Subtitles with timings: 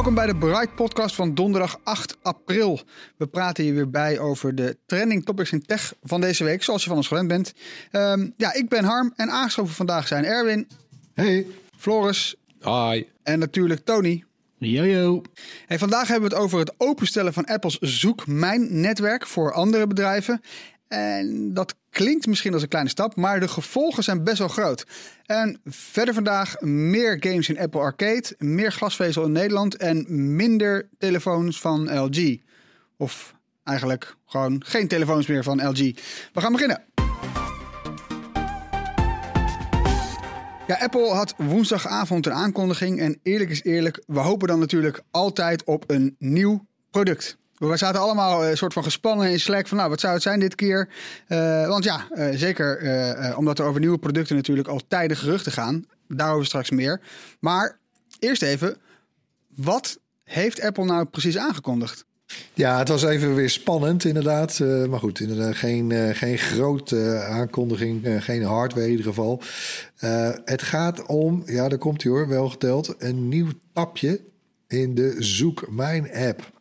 [0.00, 2.80] Welkom bij de Bright Podcast van donderdag 8 april.
[3.16, 6.82] We praten hier weer bij over de trending topics in tech van deze week, zoals
[6.82, 7.52] je van ons gewend bent.
[7.90, 10.68] Ehm, ja, ik ben Harm en aangeschoven vandaag zijn Erwin.
[11.14, 11.46] Hey.
[11.76, 12.36] Floris.
[12.60, 13.04] Hi.
[13.22, 14.24] En natuurlijk Tony.
[14.58, 15.22] Jojo.
[15.66, 19.86] Hey, vandaag hebben we het over het openstellen van Apple's Zoek Mijn netwerk voor andere
[19.86, 20.40] bedrijven.
[20.90, 24.86] En dat klinkt misschien als een kleine stap, maar de gevolgen zijn best wel groot.
[25.26, 30.06] En verder vandaag meer games in Apple Arcade, meer glasvezel in Nederland en
[30.36, 32.36] minder telefoons van LG.
[32.96, 33.34] Of
[33.64, 35.78] eigenlijk gewoon geen telefoons meer van LG.
[36.32, 36.84] We gaan beginnen.
[40.66, 43.00] Ja, Apple had woensdagavond een aankondiging.
[43.00, 47.38] En eerlijk is eerlijk, we hopen dan natuurlijk altijd op een nieuw product.
[47.68, 50.40] We zaten allemaal een soort van gespannen in Slack van nou, wat zou het zijn
[50.40, 50.88] dit keer?
[51.28, 55.84] Uh, want ja, uh, zeker omdat er over nieuwe producten natuurlijk al tijden geruchten gaan.
[56.08, 57.00] Daarover straks meer.
[57.40, 57.78] Maar
[58.18, 58.76] eerst even,
[59.54, 62.04] wat heeft Apple nou precies aangekondigd?
[62.54, 64.58] Ja, het was even weer spannend inderdaad.
[64.88, 69.42] Maar goed, inderdaad geen, geen grote aankondiging, geen hardware in ieder geval.
[70.44, 74.20] het gaat om, ja daar komt hij hoor, wel geteld, een nieuw tapje
[74.68, 76.59] in de Zoek Mijn app.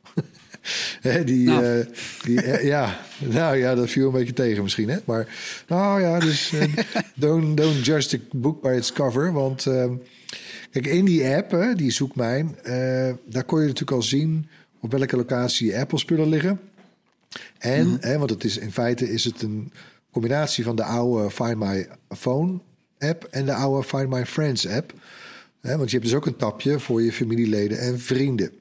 [1.26, 1.86] Die, nou.
[2.24, 2.42] die
[2.74, 4.98] ja, nou ja, dat viel een beetje tegen misschien, hè?
[5.06, 5.28] Maar
[5.68, 6.54] nou ja, dus
[7.16, 9.68] don't, don't judge the book by its cover, want
[10.72, 12.58] kijk in die app, hè, die Zoek Mijn,
[13.26, 14.50] daar kon je natuurlijk al zien
[14.82, 16.60] op welke locatie Apple-spullen liggen.
[17.58, 17.98] En, mm.
[18.00, 19.72] hè, want het is, in feite is het een
[20.12, 22.60] combinatie van de oude Find My Phone
[23.00, 24.94] app en de oude Find My Friends app.
[25.62, 28.52] Want je hebt dus ook een tapje voor je familieleden en vrienden.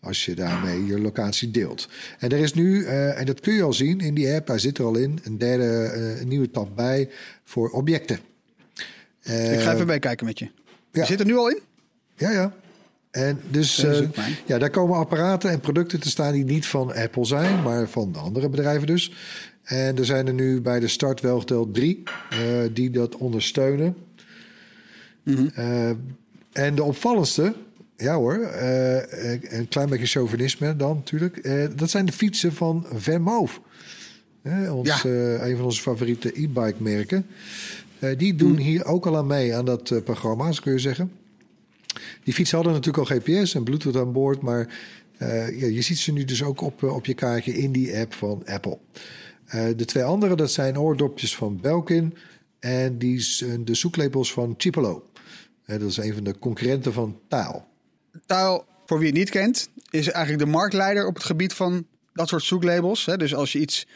[0.00, 1.88] Als je daarmee je locatie deelt.
[2.18, 4.58] En er is nu, uh, en dat kun je al zien in die app, hij
[4.58, 7.08] zit er al in, een derde uh, een nieuwe tab bij
[7.44, 8.18] voor objecten.
[9.22, 10.50] Uh, Ik ga even bijkijken met je.
[10.92, 11.04] Ja.
[11.04, 11.58] Zit er nu al in?
[12.16, 12.54] Ja, ja.
[13.10, 13.86] En dus
[14.46, 18.14] ja, daar komen apparaten en producten te staan die niet van Apple zijn, maar van
[18.16, 19.12] andere bedrijven dus.
[19.62, 22.02] En er zijn er nu bij de start wel geteld drie
[22.72, 23.96] die dat ondersteunen.
[25.24, 25.90] Uh,
[26.52, 27.54] en de opvallendste,
[27.96, 28.34] ja hoor,
[29.42, 33.60] een klein beetje chauvinisme dan natuurlijk, dat zijn de fietsen van Vermoof.
[34.70, 35.10] ons, ja.
[35.40, 37.26] een van onze favoriete e-bike merken.
[38.16, 38.58] die doen mm.
[38.58, 41.12] hier ook al aan mee aan dat programma, kun je zeggen.
[42.24, 44.68] Die fietsen hadden natuurlijk al GPS en Bluetooth aan boord, maar
[45.22, 48.14] uh, ja, je ziet ze nu dus ook op, op je kaartje in die app
[48.14, 48.78] van Apple.
[49.54, 52.14] Uh, de twee andere, dat zijn oordopjes van Belkin
[52.58, 53.24] en die,
[53.64, 55.04] de zoeklabels van Chipolo.
[55.78, 57.68] Dat is een van de concurrenten van Taal.
[58.26, 62.28] Taal, voor wie het niet kent, is eigenlijk de marktleider op het gebied van dat
[62.28, 63.04] soort zoeklabels.
[63.04, 63.86] Dus als je iets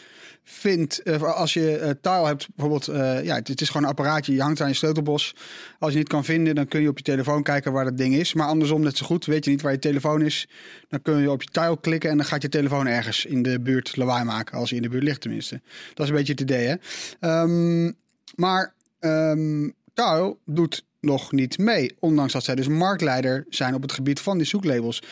[0.44, 4.34] vindt, uh, als je uh, taal hebt, bijvoorbeeld, uh, ja, het, is gewoon een apparaatje,
[4.34, 5.34] je hangt aan je sleutelbos.
[5.78, 8.14] Als je niet kan vinden, dan kun je op je telefoon kijken waar dat ding
[8.14, 8.34] is.
[8.34, 10.48] Maar andersom net zo goed, weet je niet waar je telefoon is,
[10.88, 13.60] dan kun je op je tile klikken en dan gaat je telefoon ergens in de
[13.60, 15.60] buurt lawaai maken, als hij in de buurt ligt tenminste.
[15.94, 16.78] Dat is een beetje het idee,
[17.20, 17.42] hè.
[17.42, 17.96] Um,
[18.34, 21.94] maar um, Tile doet nog niet mee.
[21.98, 25.02] Ondanks dat zij dus marktleider zijn op het gebied van die zoeklabels.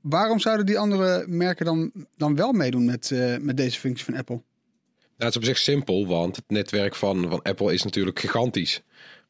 [0.00, 4.16] Waarom zouden die andere merken dan, dan wel meedoen met, uh, met deze functie van
[4.16, 4.34] Apple?
[4.34, 4.42] Nou,
[5.16, 8.82] het is op zich simpel, want het netwerk van, van Apple is natuurlijk gigantisch.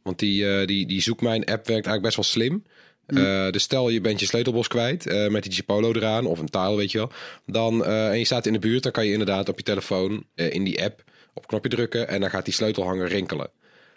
[0.03, 2.65] Want die, uh, die, die zoekmijn-app werkt eigenlijk best wel slim.
[3.07, 6.49] Uh, dus stel je bent je sleutelbos kwijt uh, met die Chipolo eraan of een
[6.49, 7.11] tile, weet je wel.
[7.47, 10.65] Dan, en je staat in de buurt, dan kan je inderdaad op je telefoon in
[10.65, 13.51] die app op knopje drukken en dan gaat die sleutelhanger rinkelen.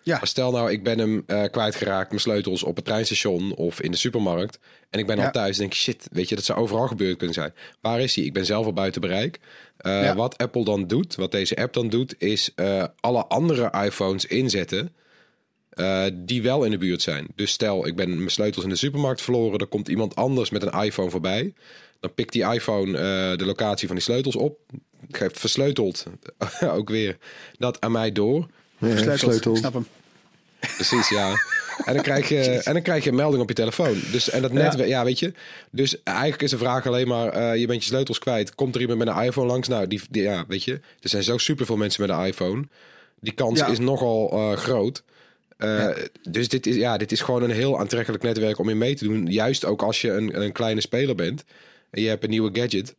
[0.04, 0.18] Ja.
[0.18, 3.92] Maar stel nou, ik ben hem uh, kwijtgeraakt, mijn sleutels op het treinstation of in
[3.92, 4.60] de supermarkt.
[4.90, 5.26] En ik ben ja.
[5.26, 5.58] al thuis.
[5.58, 7.54] denk je, shit, weet je, dat zou overal gebeurd kunnen zijn.
[7.82, 8.26] Waar is hij?
[8.26, 9.40] Ik ben zelf al buiten bereik.
[9.82, 10.16] Uh, ja.
[10.16, 14.94] Wat Apple dan doet, wat deze app dan doet, is uh, alle andere iPhones inzetten.
[16.14, 17.28] die wel in de buurt zijn.
[17.36, 19.60] Dus stel, ik ben mijn sleutels in de supermarkt verloren.
[19.60, 21.54] Er komt iemand anders met een iPhone voorbij.
[22.00, 22.92] Dan pikt die iPhone
[23.38, 24.60] de locatie van die sleutels op.
[25.12, 26.06] Geeft versleuteld
[26.78, 27.18] ook weer
[27.58, 28.48] dat aan mij door.
[28.90, 29.88] Ja, Versleuteld, snap hem.
[30.60, 31.32] Precies, ja.
[31.86, 34.02] En dan krijg je, en dan krijg je een melding op je telefoon.
[34.12, 35.04] Dus, en dat netwerk, ja.
[35.04, 35.34] weet je.
[35.72, 38.56] Dus eigenlijk is de vraag alleen maar, eh, je bent je sleutels kwijt.
[38.56, 39.68] Komt er iemand met een iPhone langs?
[39.68, 40.74] Nou, die, die- ja, weet je.
[40.74, 42.64] Er zijn zo superveel mensen met een iPhone.
[43.20, 43.68] Die kans Ja.
[43.68, 45.04] is nogal eh, groot.
[45.58, 45.88] Eh,
[46.30, 49.04] Dus dit is, ja, dit is gewoon een heel aantrekkelijk netwerk om in mee te
[49.04, 49.26] doen.
[49.26, 51.44] Juist ook als je een, een kleine speler bent.
[51.92, 52.96] En je hebt een nieuwe gadget.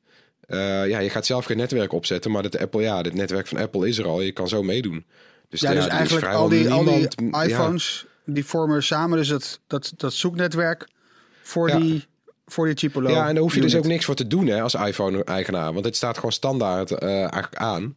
[0.47, 0.59] Eh,
[0.89, 2.31] ja, je gaat zelf geen netwerk opzetten.
[2.31, 4.21] Maar het, Apple, ja, het netwerk van Apple is er al.
[4.21, 5.05] Je kan zo meedoen.
[5.55, 9.93] Dus, Ja, dus eigenlijk al die, al die iPhones, die vormen samen dus dat, dat,
[9.97, 10.89] dat zoeknetwerk
[11.43, 12.05] voor die,
[12.47, 13.11] voor die Chipolo.
[13.11, 15.73] Ja, en daar hoef je dus ook niks voor te doen hè, als iPhone-eigenaar.
[15.73, 17.97] Want het staat gewoon standaard eh, eigenlijk aan.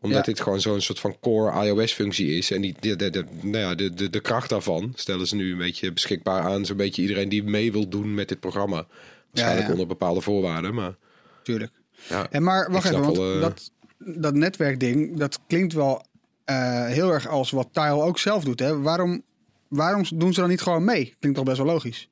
[0.00, 0.32] Omdat Ja.
[0.32, 2.50] dit gewoon zo'n soort van core iOS-functie is.
[2.50, 5.52] En die, de, de, de, nou ja, de, de, de kracht daarvan stellen ze nu
[5.52, 6.64] een beetje beschikbaar aan.
[6.64, 8.86] Zo'n beetje iedereen die mee wil doen met dit programma.
[9.30, 9.72] Waarschijnlijk ja.
[9.72, 10.74] onder bepaalde voorwaarden.
[10.74, 10.94] Maar
[11.42, 11.72] Tuurlijk.
[12.08, 16.04] ja, En maar wacht even, want wel, eh, dat, dat netwerkding, dat klinkt wel
[16.46, 18.58] eh, heel erg als wat Tile ook zelf doet.
[18.60, 18.80] Hè?
[18.80, 19.22] Waarom,
[19.68, 21.14] waarom doen ze dan niet gewoon mee?
[21.18, 22.08] Klinkt toch best wel logisch.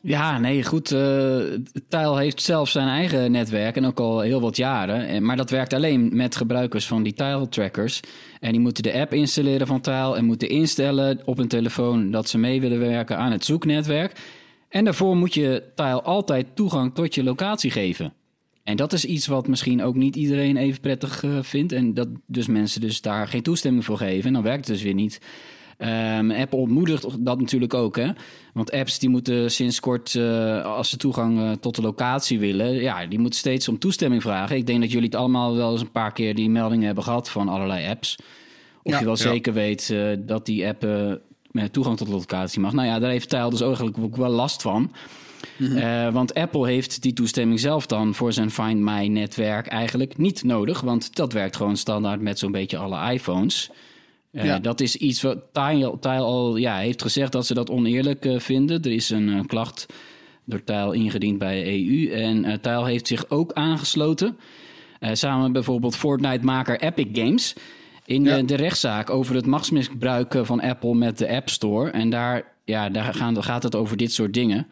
[0.00, 0.92] Ja, nee, goed.
[0.92, 0.98] eh
[1.88, 5.06] Tile heeft zelf zijn eigen netwerk en ook al heel wat jaren.
[5.06, 8.00] En- Maar dat werkt alleen met gebruikers van die Tile-trackers.
[8.40, 12.28] En die moeten de app installeren van Tile en moeten instellen op een telefoon dat
[12.28, 14.12] ze mee willen werken aan het zoeknetwerk.
[14.68, 18.12] En daarvoor moet je Tile altijd toegang tot je locatie geven.
[18.66, 21.72] En dat is iets wat misschien ook niet iedereen even prettig eh, vindt.
[21.72, 24.26] En dat dus mensen dus daar geen toestemming voor geven.
[24.26, 25.20] En dan werkt het dus weer niet.
[25.78, 27.96] Ehm, Apple ontmoedigt dat natuurlijk ook.
[27.96, 28.10] Hè?
[28.54, 32.72] Want apps die moeten sinds kort, eh, als ze toegang eh, tot de locatie willen,
[32.74, 34.56] ja, die moeten steeds om toestemming vragen.
[34.56, 37.30] Ik denk dat jullie het allemaal wel eens een paar keer die meldingen hebben gehad
[37.30, 38.16] van allerlei apps.
[38.82, 38.98] Of Ja.
[38.98, 39.20] je wel Ja.
[39.22, 40.86] zeker weet dat die app
[41.50, 42.72] met toegang tot de locatie mag.
[42.72, 44.92] Nou ja, daar heeft Tile dus eigenlijk ook wel last van.
[45.58, 50.44] Eh, want Apple heeft die toestemming zelf dan voor zijn Find My netwerk eigenlijk niet
[50.44, 50.80] nodig.
[50.80, 53.70] Want dat werkt gewoon standaard met zo'n beetje alle iPhones.
[54.32, 54.58] Eh, Ja.
[54.58, 58.38] Dat is iets wat Tile, Tile al ja, heeft gezegd dat ze dat oneerlijk eh,
[58.38, 58.82] vinden.
[58.82, 59.86] Er is een klacht
[60.44, 62.10] door Tile ingediend bij de EU.
[62.12, 64.36] En Tile heeft zich ook aangesloten.
[65.12, 67.54] Samen bijvoorbeeld Fortnite-maker Epic Games.
[68.04, 68.36] In Ja.
[68.36, 71.90] de, de rechtszaak over het machtsmisbruik van Apple met de App Store.
[71.90, 74.66] En daar, ja, daar gaan, gaat het over dit soort dingen.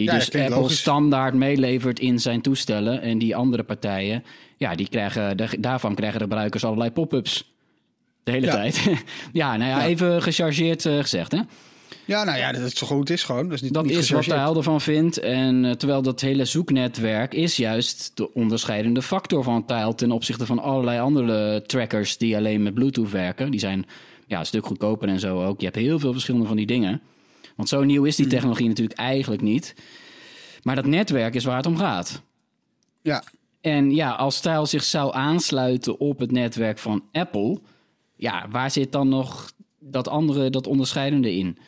[0.00, 0.78] Die Ja, dus Apple logisch.
[0.78, 3.02] standaard meelevert in zijn toestellen.
[3.02, 4.24] En die andere partijen,
[4.56, 7.52] ja, die krijgen, da- daarvan krijgen de gebruikers allerlei pop-ups.
[8.22, 8.52] De hele Ja.
[8.52, 8.86] tijd.
[9.32, 9.86] ja, nou ja, Ja.
[9.86, 11.38] even gechargeerd eh, gezegd, hè?
[12.04, 13.44] Ja, nou ja, dat is zo goed het is gewoon.
[13.44, 14.46] Dat is niet, Dat niet is wat gechargeerd.
[14.48, 15.18] Tile ervan vindt.
[15.18, 20.46] En eh, terwijl dat hele zoeknetwerk is juist de onderscheidende factor van Tile ten opzichte
[20.46, 23.50] van allerlei andere trackers die alleen met Bluetooth werken.
[23.50, 23.86] Die zijn
[24.26, 25.58] ja, een stuk goedkoper en zo ook.
[25.60, 27.00] Je hebt heel veel verschillende van die dingen.
[27.60, 28.34] Want zo nieuw is die Hmm.
[28.34, 29.74] technologie natuurlijk eigenlijk niet.
[30.62, 32.22] Maar dat netwerk is waar het om gaat.
[33.02, 33.22] Ja,
[33.60, 37.60] En ja, als Tile zich zou aansluiten op het netwerk van Apple,
[38.16, 41.58] ja, waar zit dan nog dat andere, dat onderscheidende in?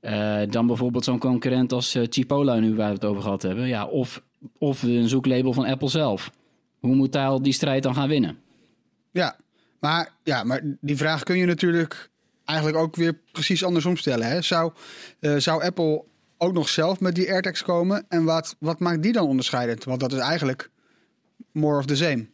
[0.00, 3.66] Eh, dan bijvoorbeeld zo'n concurrent als eh, Chipola, nu waar we het over gehad hebben.
[3.66, 4.22] Ja, of,
[4.58, 6.30] of een zoeklabel van Apple zelf.
[6.78, 8.38] Hoe moet Tile die strijd dan gaan winnen?
[9.12, 9.36] ja.
[9.80, 12.10] Maar, ja, maar die vraag kun je natuurlijk
[12.48, 14.26] eigenlijk ook weer precies andersom stellen.
[14.26, 14.42] Hè?
[14.42, 14.72] Zou,
[15.20, 16.02] eh, zou Apple
[16.38, 18.04] ook nog zelf met die AirTags komen?
[18.08, 19.84] En wat, wat maakt die dan onderscheidend?
[19.84, 20.70] Want dat is eigenlijk
[21.52, 22.26] more of the same.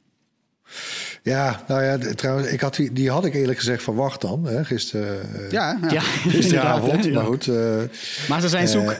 [1.22, 4.64] Ja, nou ja, trouwens, ik had die, die had ik eerlijk gezegd verwacht dan, hè,
[4.64, 5.90] gisteren, eh, Ja, ja.
[5.90, 6.00] Ja,
[6.36, 7.12] gisteravond.
[7.12, 7.48] Maar goed.
[7.48, 7.82] eh,
[8.28, 8.94] Maar ze zijn zoek.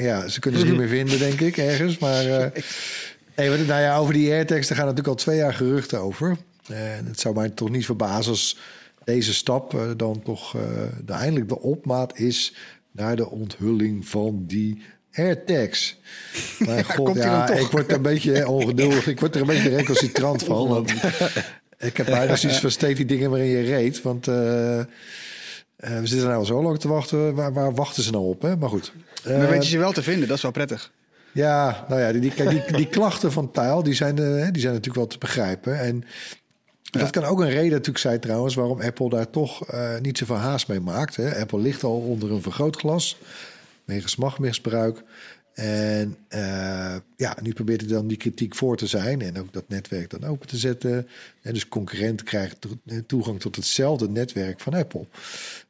[0.00, 1.98] ja, ze kunnen ze niet meer vinden, denk ik, ergens.
[1.98, 2.46] Maar eh,
[3.34, 6.36] hey, wat- nou ja, over die AirTags, daar gaan natuurlijk al twee jaar geruchten over.
[6.66, 8.58] En het zou mij toch niet verbazen als
[9.06, 10.62] deze stap eh, dan toch eh,
[11.04, 12.54] de, eindelijk de opmaat is
[12.92, 14.82] naar de onthulling van die
[15.12, 15.98] AirTags.
[16.66, 19.06] Maar god, ja, ik word er een beetje ongeduldig.
[19.06, 20.68] Ik word er een beetje recalcitrant van.
[20.68, 20.92] Want
[21.78, 24.02] ik heb bijna zoiets van steek die dingen maar in je reet.
[24.02, 24.28] Want
[25.76, 27.34] eh, we zitten nou al zo lang te wachten.
[27.34, 28.42] Waar, waar wachten ze nou op?
[28.42, 28.56] Hè?
[28.56, 28.92] Maar goed.
[29.24, 30.92] Maar Eh, weet je ze wel te vinden, dat is wel prettig.
[31.32, 34.24] ja, nou ja, die, die, die, die klachten van Tile, die zijn, die
[34.60, 35.80] zijn natuurlijk wel te begrijpen.
[35.80, 36.04] En
[36.90, 38.54] dat kan ook een reden natuurlijk zijn trouwens...
[38.54, 41.16] waarom Apple daar toch eh, niet zoveel haast mee maakt.
[41.16, 41.40] Hè.
[41.40, 43.18] Apple ligt al onder een vergrootglas,
[43.84, 45.02] wegens machtmisbruik.
[45.54, 49.20] En eh, ja, nu probeert hij dan die kritiek voor te zijn...
[49.20, 51.08] en ook dat netwerk dan open te zetten.
[51.42, 55.06] En dus concurrent krijgt to- toegang tot hetzelfde netwerk van Apple.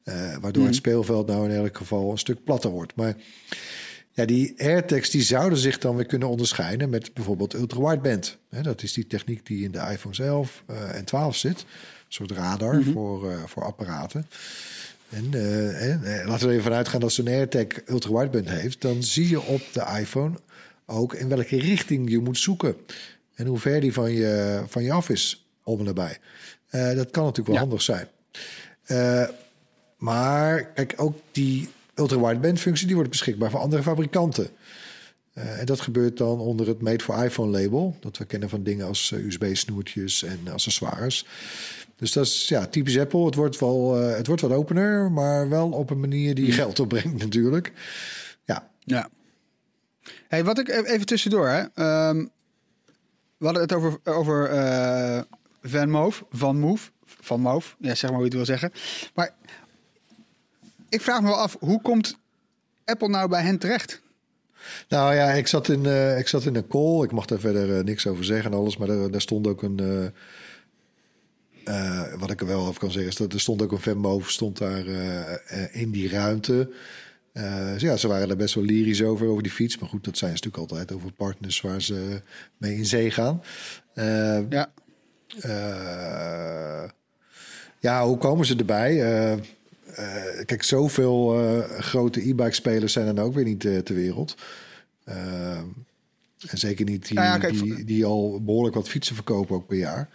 [0.02, 2.96] Eh, waardoor het speelveld nou in elk geval een stuk platter wordt.
[2.96, 3.14] Maar...
[4.16, 8.38] Ja, die AirTags die zouden zich dan weer kunnen onderscheiden met bijvoorbeeld ultra-wideband.
[8.62, 11.60] Dat is die techniek die in de iPhone 11 eh, en 12 zit.
[11.60, 11.64] Een
[12.08, 14.26] soort radar voor, eh, voor apparaten.
[15.08, 18.80] En eh, laten we er even vanuit gaan dat zo'n AirTag ultra-wideband heeft.
[18.82, 20.34] Dan zie je op de iPhone
[20.86, 22.76] ook in welke richting je moet zoeken.
[23.34, 26.18] En hoe ver die van je, van je af is om en nabij.
[26.66, 27.60] Eh, dat kan natuurlijk wel Ja.
[27.60, 28.08] handig zijn.
[28.82, 29.28] Eh,
[29.96, 32.86] maar kijk, ook die ultra-wideband functie...
[32.86, 34.48] die wordt beschikbaar voor andere fabrikanten.
[35.36, 37.96] Eh, en dat gebeurt dan onder het Made for iPhone label.
[38.00, 41.26] Dat we kennen van dingen als eh, USB-snoertjes en accessoires.
[41.96, 43.24] Dus dat is ja, typisch Apple.
[43.24, 46.80] Het wordt, wel, eh, het wordt wat opener, maar wel op een manier die geld
[46.80, 47.72] opbrengt natuurlijk.
[48.44, 49.08] Ja, Ja.
[50.28, 51.64] Hey, wat ik even tussendoor, hè.
[51.74, 52.26] Ehm,
[53.36, 54.48] we hadden het over, over
[55.62, 57.74] Van Move, Van Move, Van Move.
[57.78, 58.72] Ja, zeg maar hoe je het wil zeggen.
[59.14, 59.34] Maar
[60.88, 62.18] ik vraag me wel af, hoe komt
[62.84, 64.04] Apple nou bij hen terecht?
[64.88, 67.02] Nou ja, ik zat in, eh, ik zat in een call.
[67.02, 68.76] Ik mag daar verder eh, niks over zeggen en alles.
[68.76, 70.12] Maar daar, daar stond ook een...
[71.64, 74.30] eh, wat ik er wel over kan zeggen is dat er stond ook een Venmove
[74.30, 74.86] stond daar
[75.72, 76.70] in die ruimte.
[77.72, 79.78] Dus ja, ze waren daar best wel lyrisch over, over die fiets.
[79.78, 82.22] Maar goed, dat zijn ze natuurlijk altijd over partners waar ze
[82.56, 83.42] mee in zee gaan.
[84.48, 84.72] Ja,
[87.78, 88.94] ja, hoe komen ze erbij?
[89.96, 93.94] Eh, kijk, zoveel eh, grote e-bike spelers zijn er dan ook weer niet eh, ter
[93.94, 94.36] wereld.
[95.04, 99.66] En zeker niet die, Nou ja, kijk, die, die al behoorlijk wat fietsen verkopen ook
[99.66, 100.08] per jaar.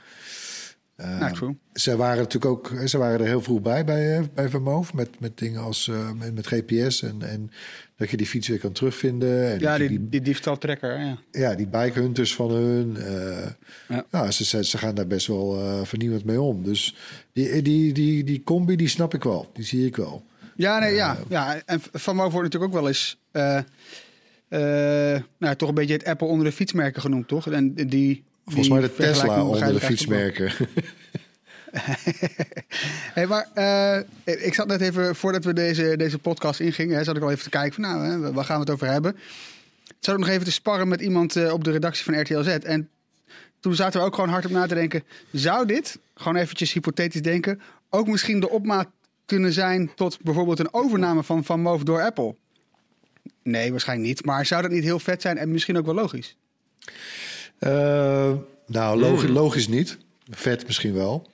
[1.01, 1.55] Eh, nou, true.
[1.73, 5.19] ze waren natuurlijk ook, ze waren er heel vroeg bij bij, eh, bij Vermoof met,
[5.19, 7.51] met dingen als eh, met, met GPS en, en
[7.95, 9.51] dat je die fiets weer kan terugvinden.
[9.51, 11.17] En Ja, je die, die diefstaltrekker, ja.
[11.31, 12.97] ja, die bikehunters van hun.
[12.97, 13.47] eh
[13.87, 14.05] Ja.
[14.11, 14.31] ja.
[14.31, 16.63] ze, ze, ze gaan daar best wel eh vernieuwend mee om.
[16.63, 16.95] Dus
[17.33, 19.49] die, die, die, die combi, die snap ik wel.
[19.53, 20.23] Die zie ik wel.
[20.55, 21.61] Ja, nee, ja, ja.
[21.65, 23.17] En Van Move wordt natuurlijk ook wel eens...
[23.31, 23.57] eh,
[25.15, 27.47] eh, nou, toch een beetje het Apple onder de fietsmerken genoemd, toch?
[27.47, 28.23] En die...
[28.51, 30.53] Volgens mij de Tesla onder de ik ook fietsmerken.
[33.13, 37.15] Hey, maar eh, ik zat net even, voordat we deze, deze podcast ingingen, hè, zat
[37.15, 39.17] ik al even te kijken van nou, hè, waar gaan we het over hebben?
[39.99, 42.47] Zat ik nog even te sparren met iemand eh, op de redactie van RTL Z.
[42.47, 42.89] En
[43.59, 47.21] toen zaten we ook gewoon hard op na te denken, zou dit, gewoon eventjes hypothetisch
[47.21, 48.87] denken, ook misschien de opmaat
[49.25, 52.35] kunnen zijn tot bijvoorbeeld een overname van Van Moof door Apple?
[53.43, 54.25] Nee, waarschijnlijk niet.
[54.25, 56.35] Maar zou dat niet heel vet zijn en misschien ook wel logisch?
[57.61, 58.33] Eh,
[58.67, 59.97] nou, logisch, logisch niet.
[60.29, 61.27] Vet misschien wel.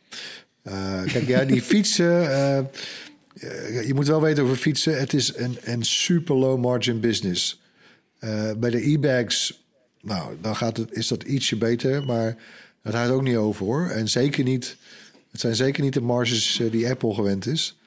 [0.61, 2.31] Eh, kijk, ja, die fietsen.
[2.31, 4.99] eh, je moet wel weten over fietsen.
[4.99, 7.61] Het is een, een super low margin business.
[8.57, 9.63] Bij de e-bags,
[10.01, 12.03] nou, dan gaat het, is dat ietsje beter.
[12.05, 12.35] Maar
[12.83, 13.87] dat houdt ook niet over hoor.
[13.89, 14.77] En zeker niet.
[15.31, 17.77] Het zijn zeker niet de marges die Apple gewend is.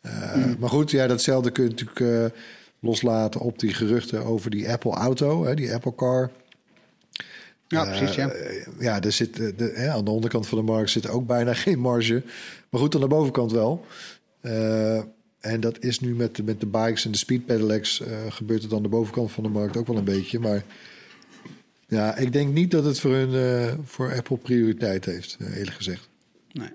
[0.00, 2.34] Eh, Maar goed, ja, datzelfde kun je natuurlijk
[2.80, 6.30] loslaten op die geruchten over die Apple auto, hè, die Apple car.
[7.68, 8.28] Ja, precies, ja.
[8.28, 11.26] Eh, ja, er zit, eh, de, hè, aan de onderkant van de markt zit ook
[11.26, 12.22] bijna geen marge.
[12.70, 13.86] Maar goed, aan de bovenkant wel.
[14.40, 14.96] Eh,
[15.40, 18.62] en dat is nu met, de- met de bikes en de speed pedelecs eh, gebeurt
[18.62, 20.38] het aan de bovenkant van de markt ook wel een beetje.
[20.38, 20.62] Maar
[21.88, 26.08] ja, ik denk niet dat het voor hun voor Apple prioriteit heeft, eerlijk gezegd.
[26.52, 26.68] Nee.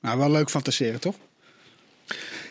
[0.00, 1.16] Nou, wel leuk fantaseren, toch?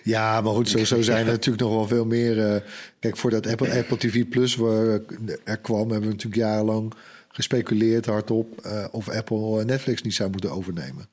[0.04, 2.64] Ja, maar goed, zo, zo zijn er natuurlijk nog wel veel meer.
[3.00, 5.00] kijk, voordat Apple, Apple TV Plus waar,
[5.44, 6.94] er kwam, hebben we natuurlijk jarenlang
[7.38, 11.08] gespeculeerd hardop eh, of Apple Netflix niet zou moeten overnemen.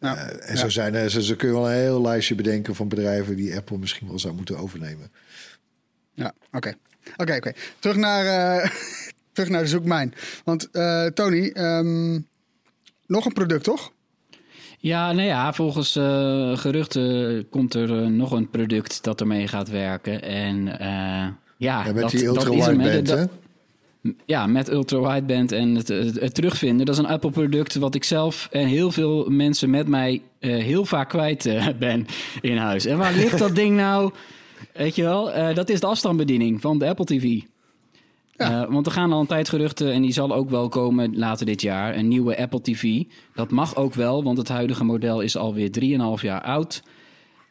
[0.00, 0.16] Ja.
[0.16, 0.60] Eh, en Ja.
[0.60, 3.56] zo zijn er, zo, zo kun je wel een heel lijstje bedenken van bedrijven die
[3.56, 5.10] Apple misschien wel zou moeten overnemen.
[6.14, 6.74] Ja, oké.
[7.16, 7.52] Oké, oké.
[7.78, 8.24] Terug naar,
[8.60, 8.70] eh,
[9.32, 10.14] terug naar de zoekmijn.
[10.44, 12.20] Want eh, Tony, ehm,
[13.06, 13.92] nog een product, toch?
[14.78, 19.68] Ja, nou ja, volgens eh, geruchten komt er eh, nog een product dat ermee gaat
[19.68, 20.22] werken.
[20.22, 23.02] En eh, ja, Ja, met dat, die dat ultra is hem, hè.
[23.02, 23.24] Dat- hè?
[24.26, 26.86] Ja, met ultra-wideband en het, het, het terugvinden.
[26.86, 30.84] Dat is een Apple-product wat ik zelf en heel veel mensen met mij eh, heel
[30.84, 32.06] vaak kwijt eh, ben
[32.40, 32.86] in huis.
[32.86, 34.12] En waar ligt dat ding nou?
[34.72, 37.40] Weet je wel, Eh, dat is de afstandsbediening van de Apple TV.
[38.36, 38.70] Ja.
[38.70, 41.62] Want er gaan al een tijd geruchten en die zal ook wel komen later dit
[41.62, 41.96] jaar.
[41.96, 43.02] Een nieuwe Apple TV.
[43.34, 46.82] Dat mag ook wel, want het huidige model is alweer 3,5 jaar oud.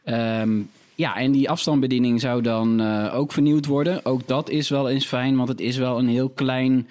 [0.04, 0.60] Ehm,
[1.02, 4.04] ja, en die afstandsbediening zou dan eh, ook vernieuwd worden.
[4.04, 6.88] Ook dat is wel eens fijn, want het is wel een heel klein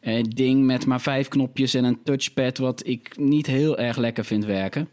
[0.00, 4.24] eh, ding met maar vijf knopjes en een touchpad, wat ik niet heel erg lekker
[4.24, 4.88] vind werken.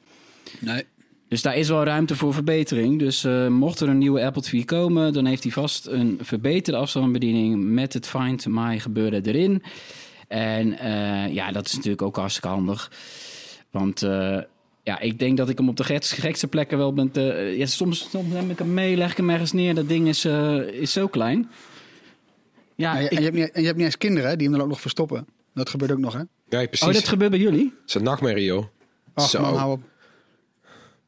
[0.59, 0.83] Nee.
[1.27, 2.99] Dus daar is wel ruimte voor verbetering.
[2.99, 6.79] Dus eh, mocht er een nieuwe Apple TV komen, dan heeft hij vast een verbeterde
[6.79, 9.63] afstandsbediening met het Find My gebeuren erin.
[10.27, 10.77] En
[11.33, 12.91] ja, dat is natuurlijk ook hartstikke handig.
[13.71, 14.01] Want
[14.89, 17.12] ja, ik denk dat ik hem op de geks- gekste plekken wel ben.
[17.12, 19.75] Te, eh, ja, soms, soms neem ik hem mee, leg ik hem ergens neer.
[19.75, 21.50] Dat ding is, eh, is zo klein.
[22.75, 24.36] Ja, en, je, ik- en, je hebt niet, en je hebt niet eens kinderen hè,
[24.36, 25.25] die hem dan ook nog verstoppen.
[25.53, 26.19] Dat gebeurt ook nog, hè?
[26.19, 26.88] Ja, precies.
[26.88, 27.63] oh, dat gebeurt bij jullie?
[27.81, 28.65] Het is een nachtmerrie, joh.
[29.13, 29.41] Ach, Zo.
[29.41, 29.81] man, hou op.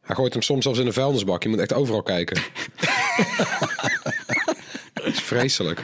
[0.01, 1.43] Hij gooit hem soms zelfs in een vuilnisbak.
[1.43, 2.41] Je moet echt overal kijken.
[4.93, 5.83] Dat is vreselijk.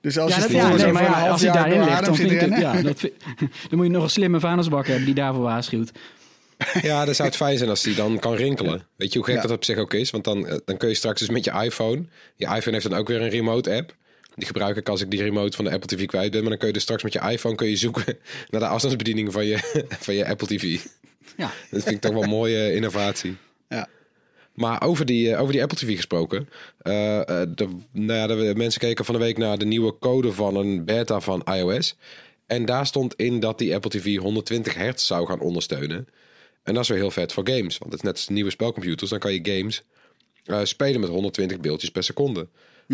[0.00, 2.28] Dus als ja, je dat, ja, nee, maar ja, als hij daarin ligt, dan zit
[2.28, 2.76] vind ik het, rennen.
[2.76, 3.12] ja, dat vind-
[3.68, 5.90] dan moet je nog een slimme vuilnisbak hebben die daarvoor waarschuwt.
[6.82, 8.82] Ja, dan zou het fijn zijn als die dan kan rinkelen.
[8.96, 9.42] Weet je hoe gek Ja.
[9.42, 10.10] dat op zich ook is?
[10.10, 12.04] Want dan, eh, dan kun je straks dus met je iPhone...
[12.36, 13.94] Je iPhone heeft dan ook weer een remote app.
[14.34, 16.40] Die gebruik ik als ik die remote van de Apple TV kwijt ben.
[16.40, 18.18] Maar dan kun je dus straks met je iPhone kun je zoeken...
[18.50, 20.78] naar de afstandsbediening van je, van je Apple TV.
[21.36, 21.52] Ja.
[21.70, 23.36] Dat vind ik toch wel een mooie innovatie.
[23.68, 23.88] Ja.
[24.54, 26.48] Maar over die, eh, over die Apple TV gesproken.
[26.82, 26.92] eh,
[27.54, 30.84] de, nou ja, de mensen keken van de week naar de nieuwe code van een
[30.84, 31.96] beta van iOS.
[32.46, 36.08] En daar stond in dat die Apple TV 120 hertz zou gaan ondersteunen.
[36.62, 37.78] En dat is wel heel vet voor games.
[37.78, 39.10] Want het is net als de nieuwe spelcomputers.
[39.10, 39.82] Dan kan je games
[40.44, 42.48] eh, spelen met 120 beeldjes per seconde.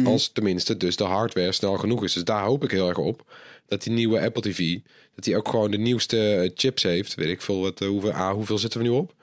[0.05, 2.13] Als tenminste dus de hardware snel genoeg is.
[2.13, 3.25] Dus daar hoop ik heel erg op.
[3.67, 4.79] Dat die nieuwe Apple TV,
[5.15, 7.15] dat die ook gewoon de nieuwste eh, chips heeft.
[7.15, 9.15] Weet ik veel, wat, eh, hoeveel, ah, hoeveel zitten we nu op?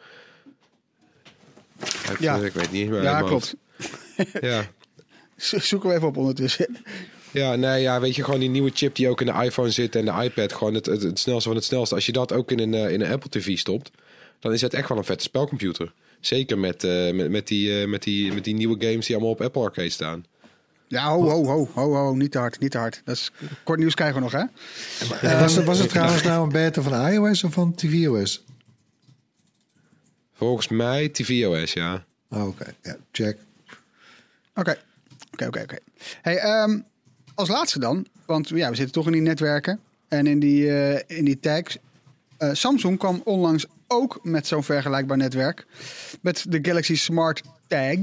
[2.10, 2.36] Uit, Ja.
[2.36, 2.90] Ik weet niet.
[2.90, 3.56] maar Ja, klopt.
[4.42, 4.72] Ja.
[5.38, 6.78] Zo- Zoeken we even op ondertussen.
[7.32, 9.96] Ja, nee, ja, weet je, gewoon die nieuwe chip die ook in de iPhone zit
[9.96, 11.96] en de iPad, gewoon het, het, het snelste van het snelste.
[11.96, 13.92] Als je dat ook in een, in een Apple TV stopt,
[14.44, 15.94] dan is het echt wel een vette spelcomputer.
[16.20, 19.34] Zeker met, eh, met, met, die, eh, met, die, met die nieuwe games die allemaal
[19.34, 20.26] op Apple Arcade staan.
[20.88, 23.02] Ja, ho, ho, ho, ho, ho, niet te hard, niet te hard.
[23.06, 23.32] Dat is,
[23.64, 24.44] kort nieuws krijgen we nog, hè?
[25.28, 28.44] En was, het, was het trouwens nou een beta van iOS of van tvOS?
[30.34, 32.06] Volgens mij tvOS, ja.
[32.30, 33.38] Oh, Oké, ja, check.
[34.56, 34.78] Oké,
[35.32, 35.78] oké, oké, oké.
[36.22, 36.80] Hey, ehm,
[37.34, 41.18] als laatste dan, want ja, we zitten toch in die netwerken en in die, eh,
[41.18, 41.78] in die tags.
[42.38, 45.66] Eh, Samsung kwam onlangs ook met zo'n vergelijkbaar netwerk.
[46.22, 47.98] Met de Galaxy Smart Tag.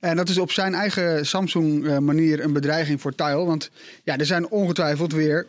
[0.00, 3.44] En dat is op zijn eigen Samsung-manier een bedreiging voor Tile.
[3.44, 3.70] Want
[4.04, 5.46] ja, er zijn ongetwijfeld weer,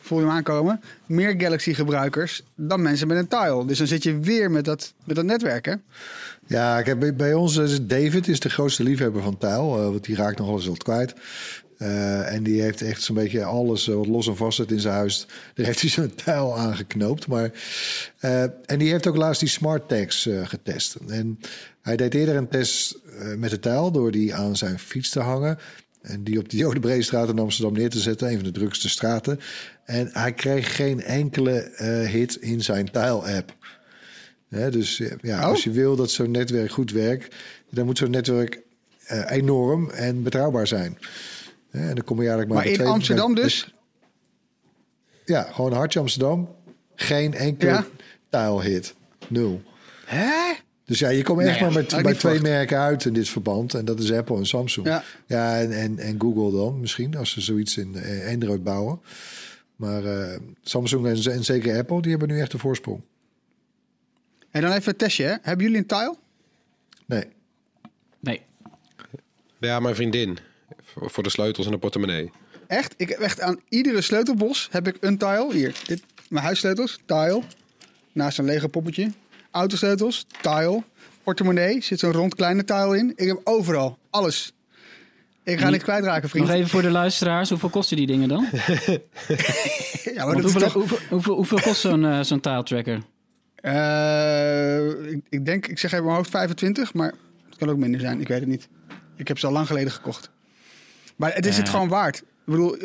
[0.00, 3.64] voel je hem aankomen, meer Galaxy-gebruikers dan mensen met een Tile.
[3.66, 5.74] Dus dan zit je weer met dat, met dat netwerk, hè?
[6.46, 9.52] Ja, ik heb bij- ons is David is de grootste liefhebber van Tile.
[9.52, 11.14] eh, want die raakt nog eens wat kwijt.
[11.80, 14.80] Eh, en die heeft echt zo'n beetje alles eh, wat los en vast zit in
[14.80, 15.26] zijn huis.
[15.54, 17.26] Daar heeft hij zo'n Tile aan geknoopt.
[17.26, 17.50] Maar,
[18.18, 20.96] eh, en die heeft ook laatst die smart tags getest.
[21.08, 21.38] En
[21.82, 22.98] hij deed eerder een test
[23.36, 25.58] met de Tile door die aan zijn fiets te hangen.
[26.02, 28.28] En die op de Jodenbreestraat in Amsterdam neer te zetten.
[28.28, 29.40] Een van de drukste straten.
[29.84, 31.70] En hij kreeg geen enkele
[32.10, 33.56] hit in zijn Tile-app.
[34.48, 35.44] Hè, dus ja, Oh.
[35.44, 37.34] als je wil dat zo'n netwerk goed werkt,
[37.70, 38.60] dan moet zo'n netwerk
[39.28, 40.98] enorm en betrouwbaar zijn.
[41.70, 43.74] En dan kom je eigenlijk maar, Maar in twee- Amsterdam bij- dus?
[45.24, 46.54] Ja, gewoon hartje Amsterdam.
[46.94, 47.86] Geen enkele Ja?
[48.28, 48.94] tile-hit.
[49.28, 49.62] Nul.
[50.06, 50.52] Hè?
[50.84, 52.42] Dus ja, je komt echt Nee, maar met, bij twee verwacht.
[52.42, 53.74] merken uit in dit verband.
[53.74, 54.86] En dat is Apple en Samsung.
[54.86, 55.02] Ja.
[55.26, 59.00] Ja, en, en, en Google dan misschien, als ze zoiets in eh, Android bouwen.
[59.76, 63.00] Maar eh, Samsung en, en zeker Apple, die hebben nu echt de voorsprong.
[64.50, 65.34] En dan even een testje, hè?
[65.42, 66.16] Hebben jullie een Tile?
[67.06, 67.24] Nee.
[68.20, 68.42] Nee.
[69.60, 70.38] Ja, mijn vriendin.
[70.96, 72.30] Voor de sleutels en de portemonnee.
[72.66, 72.94] Echt?
[72.96, 75.48] Ik heb echt aan iedere sleutelbos heb ik een tile.
[75.52, 77.42] Hier, dit, mijn huissleutels, tile.
[78.12, 79.10] Naast een lege poppetje.
[79.50, 80.82] Autosleutels, tile.
[81.22, 83.12] Portemonnee, zit zo'n rond kleine tile in.
[83.16, 84.52] Ik heb overal, alles.
[85.44, 86.46] Ik ga Niet- niks kwijtraken, vriend.
[86.46, 88.46] Nog even voor de luisteraars, hoeveel kosten die dingen dan?
[90.14, 90.72] Ja, maar hoeveel, toch...
[90.72, 93.00] hoeveel, hoeveel, hoeveel kost zo'n zo'n tile tracker?
[93.54, 97.14] Eh, ik, ik denk, ik zeg even mijn hoofd 25, maar
[97.48, 98.20] het kan ook minder zijn.
[98.20, 98.68] Ik weet het niet.
[99.16, 100.30] Ik heb ze al lang geleden gekocht.
[101.20, 101.72] Maar het is het Eh.
[101.72, 102.16] gewoon waard.
[102.16, 102.76] Ik bedoel,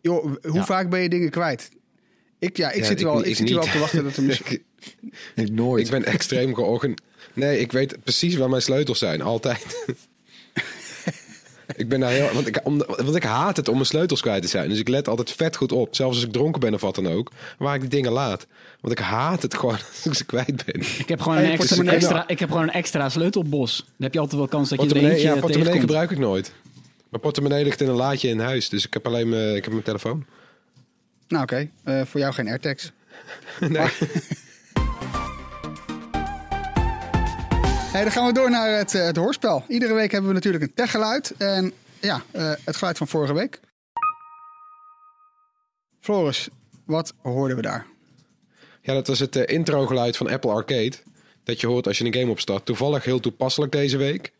[0.00, 0.64] joh, hoe Ja.
[0.64, 1.68] vaak ben je dingen kwijt?
[2.38, 4.16] Ik, ja, ik Ja, zit ik- wel, ik, ik zit hier wel te wachten dat
[4.16, 4.62] er misschien...
[5.34, 5.84] ik, nooit.
[5.84, 6.96] ik ben extreem georgan...
[7.34, 9.22] Nee, ik weet precies waar mijn sleutels zijn.
[9.22, 9.84] Altijd.
[11.76, 12.32] ik ben daar heel...
[12.34, 14.68] Want ik, om, want ik haat het om mijn sleutels kwijt te zijn.
[14.68, 15.94] Dus ik let altijd vet goed op.
[15.94, 17.32] Zelfs als ik dronken ben of wat dan ook.
[17.58, 18.46] Waar ik die dingen laat.
[18.80, 20.80] Want ik haat het gewoon als ik ze kwijt ben.
[20.98, 23.76] Ik heb gewoon, Hey, een, extra, ik heb gewoon een extra sleutelbos.
[23.76, 26.52] Dan heb je altijd wel kans dat je er eentje ja, portemonnee gebruik ik nooit.
[27.10, 28.68] Mijn portemonnee ligt in een laadje in huis.
[28.68, 30.26] Dus ik heb alleen mijn, ik heb mijn telefoon.
[31.28, 32.92] Nou oké, Eh, voor jou geen AirTags.
[33.60, 33.88] Nee.
[37.92, 39.64] Hey, dan gaan we door naar het, eh, het hoorspel.
[39.68, 41.34] Iedere week hebben we natuurlijk een techgeluid.
[41.38, 43.60] En ja, eh, het geluid van vorige week.
[46.00, 46.48] Floris,
[46.84, 47.86] wat hoorden we daar?
[48.82, 50.92] Ja, dat was het eh, introgeluid van Apple Arcade.
[51.44, 52.64] Dat je hoort als je een game opstart.
[52.64, 54.32] Toevallig heel toepasselijk deze week.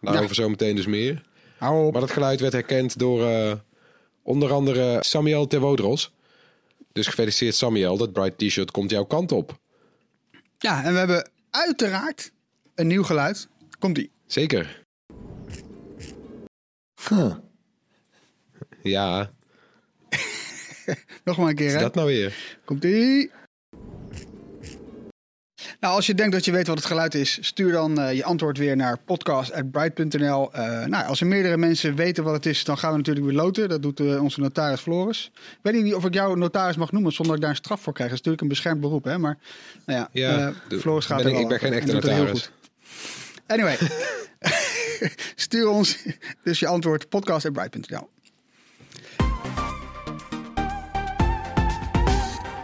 [0.00, 1.22] Daarover zometeen dus meer.
[1.64, 1.92] Hou op.
[1.92, 3.52] Maar dat geluid werd herkend door eh,
[4.22, 6.12] onder andere Samuel Terwodros.
[6.92, 9.58] Dus gefeliciteerd Samuel, dat Bright T-shirt komt jouw kant op.
[10.58, 12.32] Ja, en we hebben uiteraard
[12.74, 13.48] een nieuw geluid.
[13.78, 14.10] Komt-ie.
[14.26, 14.82] Zeker.
[17.08, 17.34] Huh.
[18.82, 19.32] Ja,
[21.24, 21.78] Nog maar een keer, is hè?
[21.78, 22.58] dat nou weer?
[22.64, 23.30] Komt-ie.
[25.84, 28.24] Nou, als je denkt dat je weet wat het geluid is, stuur dan eh, je
[28.24, 30.52] antwoord weer naar podcast.bright.nl.
[30.52, 33.34] Eh nou, als er meerdere mensen weten wat het is, dan gaan we natuurlijk weer
[33.36, 33.68] loten.
[33.68, 35.30] Dat doet eh, onze notaris Floris.
[35.34, 37.80] Ik weet niet of ik jou notaris mag noemen zonder dat ik daar een straf
[37.80, 38.10] voor krijg.
[38.10, 39.18] Dat is natuurlijk een beschermd beroep, hè?
[39.18, 39.38] Maar
[39.86, 42.30] nou ja, Ja, Floris gaat ben er ik- wel ik ben geen en echte notaris.
[42.30, 42.50] goed.
[43.46, 43.76] Anyway,
[45.46, 45.98] stuur ons
[46.44, 48.08] dus je antwoord podcast.bright.nl.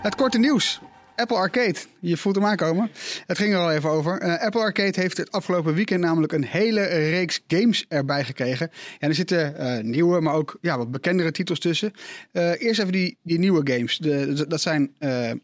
[0.03, 0.81] Het korte nieuws.
[1.21, 1.79] Apple Arcade.
[1.99, 2.91] Je voelt hem aankomen.
[3.27, 4.19] Het ging er al even over.
[4.19, 8.71] Eh, Apple Arcade heeft het afgelopen weekend namelijk een hele reeks games erbij gekregen.
[8.99, 11.93] En er zitten eh, nieuwe, maar ook ja, wat bekendere titels tussen.
[12.33, 13.99] Eh, eerst even die, die nieuwe games.
[13.99, 14.93] De, dat zijn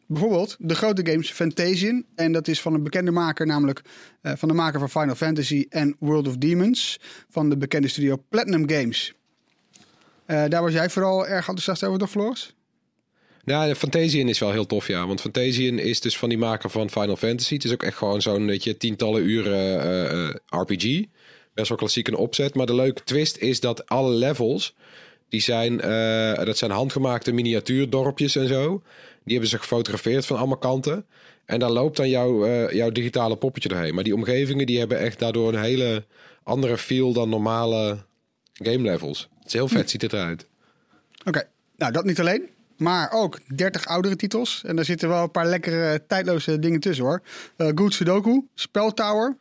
[0.06, 2.04] bijvoorbeeld de grote games Fantasian.
[2.14, 3.82] En dat is van een bekende maker, namelijk
[4.22, 7.00] van de maker van Final Fantasy en World of Demons.
[7.30, 9.14] Van de bekende studio Platinum Games.
[10.26, 12.55] Daar was jij vooral erg enthousiast over, toch Floris?
[13.46, 15.06] Ja, Fantasian is wel heel tof, ja.
[15.06, 17.54] Want Fantasian is dus van die maker van Final Fantasy.
[17.54, 21.04] Het is ook echt gewoon zo'n weet je, tientallen uren eh, eh, RPG.
[21.54, 22.54] Best wel klassiek een opzet.
[22.54, 24.74] Maar de leuke twist is dat alle levels...
[25.28, 28.82] die zijn, eh, dat zijn handgemaakte miniatuurdorpjes en zo.
[29.24, 31.06] Die hebben ze gefotografeerd van allemaal kanten.
[31.44, 33.94] En daar loopt dan jouw, jouw digitale poppetje doorheen.
[33.94, 36.04] Maar die omgevingen die hebben echt daardoor een hele
[36.42, 37.98] andere feel dan normale
[38.52, 39.28] game levels.
[39.38, 40.46] Het is heel vet, ziet het eruit.
[41.24, 42.54] Oké, nou dat niet alleen.
[42.76, 44.62] Maar ook 30 oudere titels.
[44.66, 47.22] En daar zitten wel een paar lekkere tijdloze dingen tussen hoor.
[47.56, 49.36] Eh Good Sudoku, Speltower.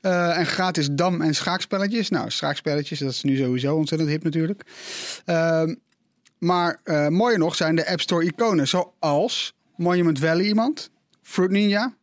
[0.00, 2.08] eh en gratis dam- en schaakspelletjes.
[2.10, 4.62] Nou, schaakspelletjes, dat is nu sowieso ontzettend hip natuurlijk.
[5.24, 5.74] Ehm,
[6.38, 8.68] maar eh, mooier nog zijn de App Store iconen.
[8.68, 10.90] Zoals Monument Valley iemand.
[11.22, 11.94] Fruit Ninja.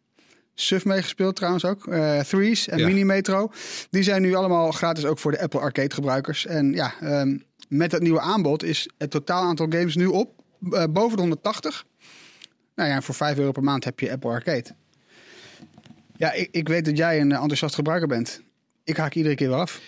[0.56, 1.88] Suf meegespeeld trouwens ook.
[1.88, 2.86] eh Threes en Ja.
[2.88, 3.52] Mini Metro.
[3.89, 6.45] Die zijn nu allemaal gratis ook voor de Apple Arcade gebruikers.
[6.45, 10.41] En ja, ehm, met dat nieuwe aanbod is het totaal aantal games nu op
[10.89, 11.86] boven de 180.
[12.76, 14.65] Nou ja, voor 5 euro per maand heb je Apple Arcade.
[16.17, 18.41] Ja, ik, ik weet dat jij een eh, enthousiast gebruiker bent.
[18.84, 19.82] Ik haak iedere keer wel af.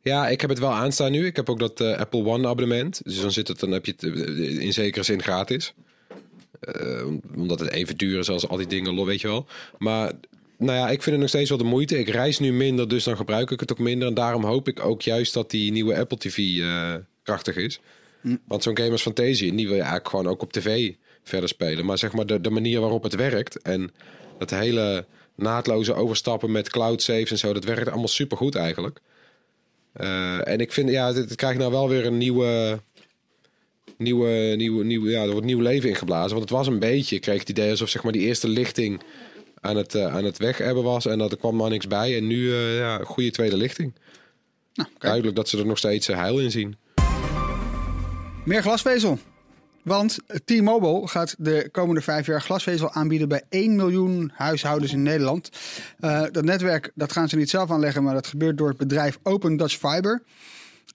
[0.00, 1.26] Ja, ik heb het wel aanstaan nu.
[1.26, 3.00] Ik heb ook dat eh, Apple One abonnement.
[3.04, 5.74] Dus dan, zit het, dan heb je het eh, in zekere zin gratis.
[6.60, 7.06] Eh,
[7.36, 9.46] omdat het even duur is als al die dingen, weet je wel.
[9.78, 10.12] Maar
[10.58, 11.98] nou ja, ik vind het nog steeds wel de moeite.
[11.98, 14.08] Ik reis nu minder, dus dan gebruik ik het ook minder.
[14.08, 17.80] En daarom hoop ik ook juist dat die nieuwe Apple TV eh, krachtig is.
[18.46, 21.84] Want zo'n game als Fantasia, die wil je eigenlijk gewoon ook op tv verder spelen.
[21.84, 23.92] Maar zeg maar de, de manier waarop het werkt en
[24.38, 29.00] dat hele naadloze overstappen met cloud saves en zo, dat werkt allemaal super goed eigenlijk.
[29.92, 32.80] Eh, en ik vind, ja, het, het krijgt nou wel weer een nieuwe,
[33.96, 36.36] nieuwe, nieuwe, nieuwe, ja, er wordt nieuw leven ingeblazen.
[36.36, 39.02] Want het was een beetje, ik kreeg het idee alsof zeg maar die eerste lichting
[39.60, 42.16] aan het, eh, aan het weg hebben was en dat er kwam maar niks bij.
[42.16, 43.94] En nu, eh, ja, goede tweede lichting.
[44.74, 44.88] Nou.
[44.98, 46.76] Duidelijk dat ze er nog steeds heil in zien.
[48.44, 49.18] Meer glasvezel.
[49.82, 55.50] Want T-Mobile gaat de komende vijf jaar glasvezel aanbieden bij 1 miljoen huishoudens in Nederland.
[55.98, 59.18] Eh, dat netwerk dat gaan ze niet zelf aanleggen, maar dat gebeurt door het bedrijf
[59.22, 60.22] Open Dutch Fiber.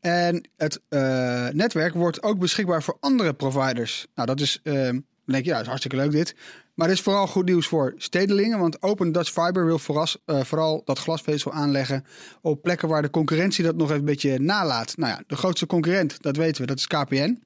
[0.02, 4.08] En het eh, netwerk wordt ook beschikbaar voor andere providers.
[4.16, 4.90] Nou, dat is, eh,
[5.30, 6.36] dan denk je, ja, dat is hartstikke leuk dit.
[6.74, 10.44] Maar dit is vooral goed nieuws voor stedelingen, want Open Dutch Fiber wil vooras, eh,
[10.44, 12.06] vooral dat glasvezel aanleggen
[12.42, 14.98] op plekken waar de concurrentie dat nog even een beetje nalaat.
[14.98, 17.42] Nou ja, de grootste concurrent, dat weten we, dat is KPN.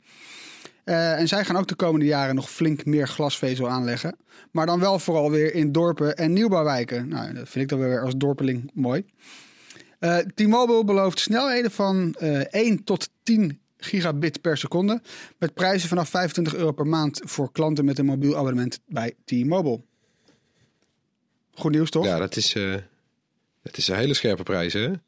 [0.84, 4.16] Eh, en zij gaan ook de komende jaren nog flink meer glasvezel aanleggen.
[4.52, 7.08] Maar dan wel vooral weer in dorpen en nieuwbouwwijken.
[7.08, 9.06] Nou, dat vind ik dan weer als dorpeling mooi.
[10.00, 15.02] Eh, T-Mobile belooft snelheden van eh 1 tot 10 gigabit per seconde.
[15.38, 19.82] Met prijzen vanaf 25 euro per maand voor klanten met een mobiel abonnement bij T-Mobile.
[21.54, 22.06] Goed nieuws toch?
[22.06, 22.76] Ja, dat is, eh,
[23.62, 24.88] dat is een hele scherpe prijs, hè?
[24.90, 25.00] Dat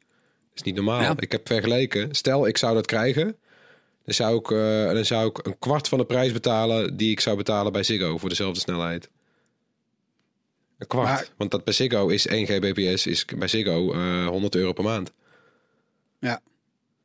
[0.54, 1.00] is niet normaal.
[1.00, 1.14] Ja.
[1.18, 2.14] Ik heb vergeleken.
[2.14, 3.36] Stel, ik zou dat krijgen.
[4.04, 7.20] Dan zou, ik, eh, dan zou ik een kwart van de prijs betalen die ik
[7.20, 9.10] zou betalen bij Ziggo voor dezelfde snelheid.
[10.78, 11.06] Een kwart.
[11.08, 14.84] Maar- Want dat bij Ziggo is 1 gbps, is bij Ziggo eh 100 euro per
[14.84, 15.12] maand.
[16.20, 16.40] Ja.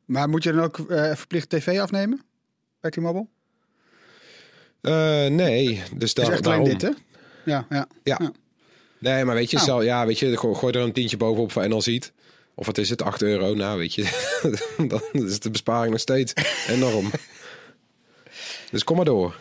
[0.04, 2.22] Maar moet je dan ook eh, verplicht tv afnemen
[2.80, 3.26] bij T-Mobile?
[4.80, 6.88] Eh, nee, dus Dat is echt alleen dit, hè?
[7.44, 7.86] Ja, ja.
[8.02, 8.16] Ja.
[8.20, 8.32] Ja.
[8.98, 9.84] Nee, maar weet je, Nou.
[9.84, 12.12] ja, weet je, go- gooi er een tientje bovenop en dan ziet.
[12.54, 13.54] Of wat is het, 8 euro?
[13.54, 14.02] Nou, weet je,
[14.88, 16.32] dan is de besparing nog steeds
[16.68, 17.10] enorm.
[18.70, 19.40] Dus kom maar door.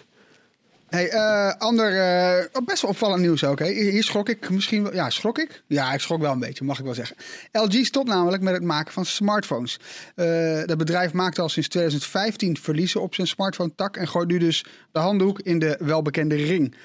[0.92, 3.60] Hey, eh, ander eh, oh, best wel opvallend nieuws ook.
[3.60, 4.94] Hier schrok ik misschien wel.
[4.94, 5.64] Ja, schrok ik?
[5.68, 7.16] Ja, ik schrok wel een beetje, mag ik wel zeggen.
[7.52, 9.80] LG stopt namelijk met het maken van smartphones.
[10.16, 14.66] Eh dat bedrijf maakte al sinds 2015 verliezen op zijn smartphone-tak en gooit nu dus
[14.92, 16.76] de handdoek in de welbekende ring.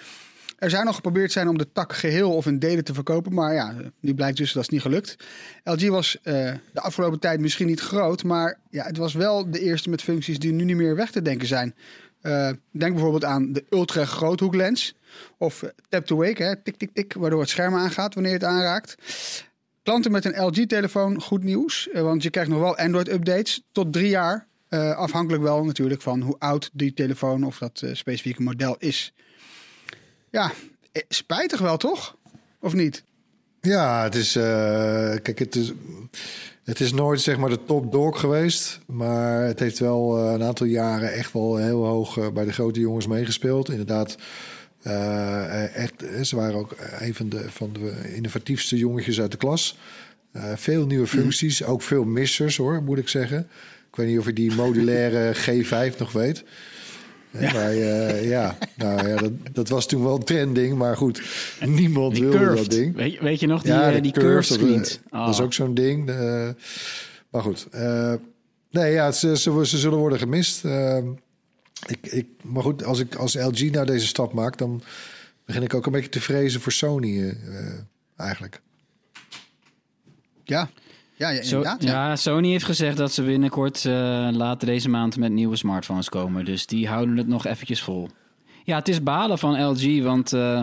[0.59, 3.55] Er zou nog geprobeerd zijn om de tak geheel of in delen te verkopen, maar
[3.55, 5.17] ja, nu blijkt dus dat is niet gelukt.
[5.65, 9.91] LG was de afgelopen tijd misschien niet groot, maar ja, het was wel de eerste
[9.91, 11.75] met functies die nu niet meer weg te denken zijn.
[12.27, 14.95] Eh, denk bijvoorbeeld aan de ultra groothoeklens.
[15.39, 18.47] Of tap to wake, hè, tik tik tik, waardoor het scherm aangaat wanneer je het
[18.47, 18.97] aanraakt.
[19.83, 21.89] Klanten met een LG-telefoon, goed nieuws.
[21.89, 24.47] eh, want je krijgt nog wel Android-updates tot drie jaar.
[24.69, 29.13] Eh, afhankelijk wel natuurlijk van hoe oud die telefoon of dat specifieke model is.
[30.31, 30.53] Ja,
[31.09, 32.17] spijtig wel toch?
[32.61, 33.05] Of niet?
[33.67, 34.37] Ja, het is.
[34.37, 35.73] eh, kijk, het is.
[36.65, 38.81] Het is nooit zeg maar de top dog geweest.
[38.87, 42.53] Maar het heeft wel eh, een aantal jaren echt wel heel hoog eh, bij de
[42.53, 43.71] grote jongens meegespeeld.
[43.71, 44.17] Inderdaad.
[45.75, 49.79] echt, ze waren ook een van de, van de innovatiefste jongetjes uit de klas.
[50.55, 53.39] Veel nieuwe functies, ook veel missers hoor, moet ik zeggen.
[53.91, 56.45] Ik weet niet of je die modulaire G5 nog weet.
[57.41, 58.59] Ja, eh, ja.
[58.77, 61.23] nou ja, dat, dat was toen wel trending, maar goed,
[61.65, 62.57] niemand Die wilde curved.
[62.57, 62.95] dat ding.
[62.97, 64.61] Weet, je- weet je nog, die, Ja, eh, die curved
[65.11, 65.41] dat, is Oh.
[65.45, 66.09] ook zo'n ding.
[66.09, 66.49] eh,
[67.31, 67.67] maar goed.
[68.71, 70.65] nee, ja, ze, ze, ze zullen worden gemist.
[71.87, 74.59] Ik, ik, maar goed, als, ik, als LG nou deze stap maakt...
[74.59, 74.83] dan
[75.45, 77.35] begin ik ook een beetje te vrezen voor Sony
[78.17, 78.61] eigenlijk.
[80.45, 80.71] Ja,
[81.17, 81.77] ja, ja ja.
[81.79, 83.93] ja, Sony heeft gezegd dat ze binnenkort eh,
[84.33, 86.45] later deze maand met nieuwe smartphones komen.
[86.45, 88.09] Dus die houden het nog eventjes vol.
[88.65, 90.63] Ja, het is balen van LG, want eh,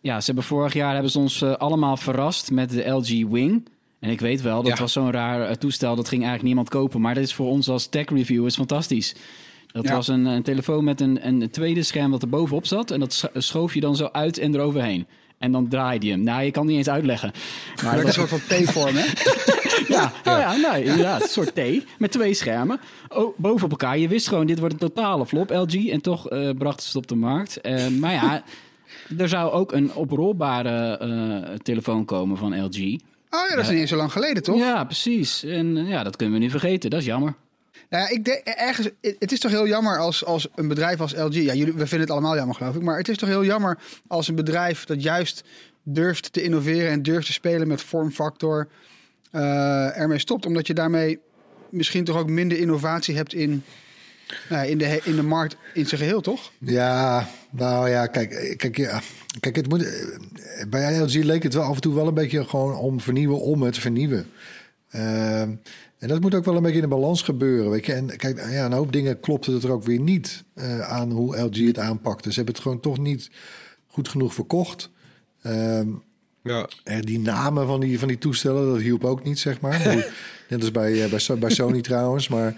[0.00, 3.68] ja, ze hebben vorig jaar hebben ze ons eh, allemaal verrast met de LG Wing.
[4.00, 4.82] En ik weet wel, dat Ja.
[4.82, 7.00] was zo'n raar toestel, dat ging eigenlijk niemand kopen.
[7.00, 9.14] Maar dat is voor ons als tech reviewers fantastisch.
[9.72, 9.94] Dat Ja.
[9.94, 12.90] was een, een telefoon met een, een tweede scherm dat er bovenop zat.
[12.90, 15.06] En dat scho- schoof je dan zo uit en eroverheen.
[15.42, 16.22] En dan draaide je hem.
[16.22, 17.32] Nou, je kan het niet eens uitleggen.
[17.84, 19.06] Maar dat een soort van T-vorm, hè?
[19.94, 21.22] ja, nou ja, nee, inderdaad.
[21.22, 21.60] Een soort T
[21.98, 22.80] met twee schermen.
[23.08, 23.98] Oh, bovenop elkaar.
[23.98, 25.88] Je wist gewoon, dit wordt een totale flop, LG.
[25.88, 27.60] En toch eh brachten ze het op de markt.
[27.60, 28.42] Eh, maar ja,
[29.22, 32.78] er zou ook een oprolbare eh, telefoon komen van LG.
[33.30, 34.58] Oh ja, dat is niet eens zo lang geleden, toch?
[34.58, 35.44] Ja, precies.
[35.44, 36.90] En ja, dat kunnen we nu vergeten.
[36.90, 37.34] Dat is jammer.
[37.90, 41.14] Nou ja, ik denk ergens, het is toch heel jammer als, als een bedrijf als
[41.14, 41.34] LG.
[41.34, 42.82] Ja, jullie, we vinden het allemaal jammer, geloof ik.
[42.82, 45.44] Maar het is toch heel jammer als een bedrijf dat juist
[45.82, 48.68] durft te innoveren en durft te spelen met vormfactor
[49.30, 50.46] eh ermee stopt.
[50.46, 51.18] Omdat je daarmee
[51.70, 53.64] misschien toch ook minder innovatie hebt in,
[54.48, 56.52] nou in, de, in de markt in zijn geheel, toch?
[56.58, 59.00] Ja, nou ja, kijk, eh, kijk, ja,
[59.40, 62.44] kijk het moet, eh, bij LG leek het wel af en toe wel een beetje
[62.44, 64.26] gewoon om vernieuwen om het vernieuwen.
[66.02, 67.92] En dat moet ook wel een beetje in de balans gebeuren, weet je.
[67.92, 71.40] En kijk, ja, een hoop dingen klopte het er ook weer niet eh, aan hoe
[71.40, 72.28] LG het aanpakte.
[72.28, 73.30] Ze hebben het gewoon toch niet
[73.86, 74.90] goed genoeg verkocht.
[75.42, 75.88] Ehm,
[76.42, 79.78] Ja, eh, die namen van die, van die toestellen, dat hielp ook niet, zeg maar.
[80.48, 82.28] Net als bij, eh, bij, bij Sony trouwens.
[82.28, 82.54] Maar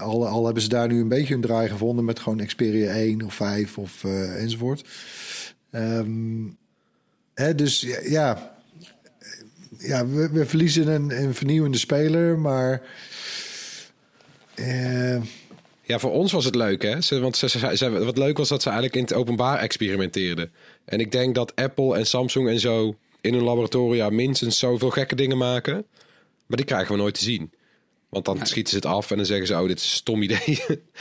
[0.00, 2.04] al, al hebben ze daar nu een beetje een draai gevonden...
[2.04, 4.88] met gewoon Xperia 1 of 5 of enzovoort.
[5.70, 6.46] Ehm,
[7.34, 8.57] hè, dus ja, ja,
[9.78, 12.82] ja we, we verliezen een, een vernieuwende speler, maar...
[14.54, 15.22] eh,
[15.82, 17.00] Ja, voor ons was het leuk, hè?
[17.00, 20.50] Ze, want ze, ze, ze- wat leuk was dat ze eigenlijk in het openbaar experimenteerden.
[20.84, 25.14] En ik denk dat Apple en Samsung en zo in hun laboratoria minstens zoveel gekke
[25.14, 25.86] dingen maken.
[26.46, 27.50] Maar die krijgen we nooit te zien.
[28.08, 30.22] Want dan schieten ze het af en dan zeggen ze, oh, dit is een stom
[30.22, 30.60] idee.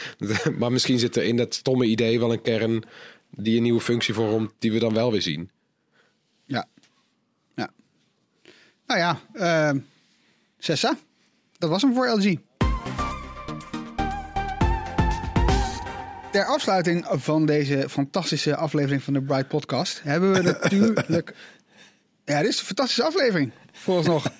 [0.60, 2.84] maar misschien zit er in dat stomme idee wel een kern
[3.32, 5.50] die een nieuwe functie vormt, die we dan wel weer zien.
[6.46, 6.68] Ja.
[7.56, 7.72] ja.
[8.88, 9.82] Nou ja, eh
[10.60, 10.98] Sessa,
[11.58, 12.36] dat was hem voor LG.
[16.32, 21.34] Ter afsluiting van deze fantastische aflevering van de Bright Podcast hebben we natuurlijk.
[22.26, 23.52] Ja, dit is een fantastische aflevering.
[23.72, 24.32] Vooralsnog.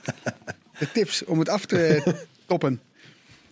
[0.80, 2.04] De tips om het af te
[2.46, 2.82] toppen.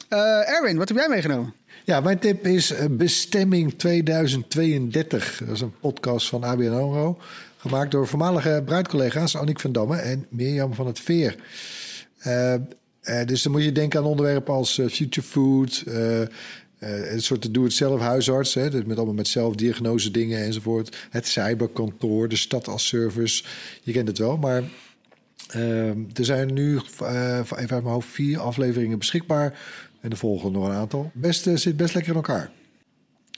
[0.08, 1.53] Eh, Erwin, wat heb jij meegenomen?
[1.84, 5.38] Ja, mijn tip is eh, Bestemming 2032.
[5.45, 7.17] Dat is een podcast van ABN AMRO.
[7.65, 11.36] Gemaakt door voormalige bruidcollega's Annick van Damme en Mirjam van het Veer.
[12.17, 12.62] Eh, eh,
[13.25, 15.84] dus dan moet je denken aan onderwerpen als eh, future food...
[15.88, 16.19] eh,
[16.80, 21.08] een soort doe-het-zelf huisarts, hè, dus met allemaal met zelfdiagnose dingen enzovoort.
[21.10, 23.43] Het cyberkantoor, de stad als service.
[23.84, 24.63] Je kent het wel, maar
[26.13, 29.60] er zijn nu, eh, even uit mijn hoofd, vier afleveringen beschikbaar.
[30.01, 31.12] En de volgende nog een aantal.
[31.13, 32.51] Best, zit best lekker in elkaar.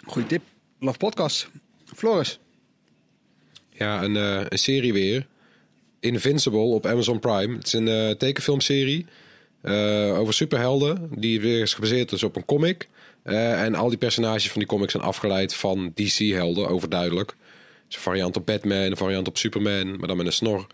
[0.05, 0.41] Goeie tip.
[0.79, 1.49] Love Podcast.
[1.95, 2.39] Floris.
[3.77, 5.27] Ja, een, eh, een serie weer.
[5.99, 7.55] Invincible op Amazon Prime.
[7.55, 9.05] Het is een eh, tekenfilmserie
[9.61, 11.09] eh, over superhelden.
[11.15, 12.89] Die weer is gebaseerd is op een comic.
[13.23, 17.35] En al die personages van die comics zijn afgeleid van DC-helden, overduidelijk.
[17.87, 20.67] Dus een variant op Batman, een variant op Superman, maar dan met een snor.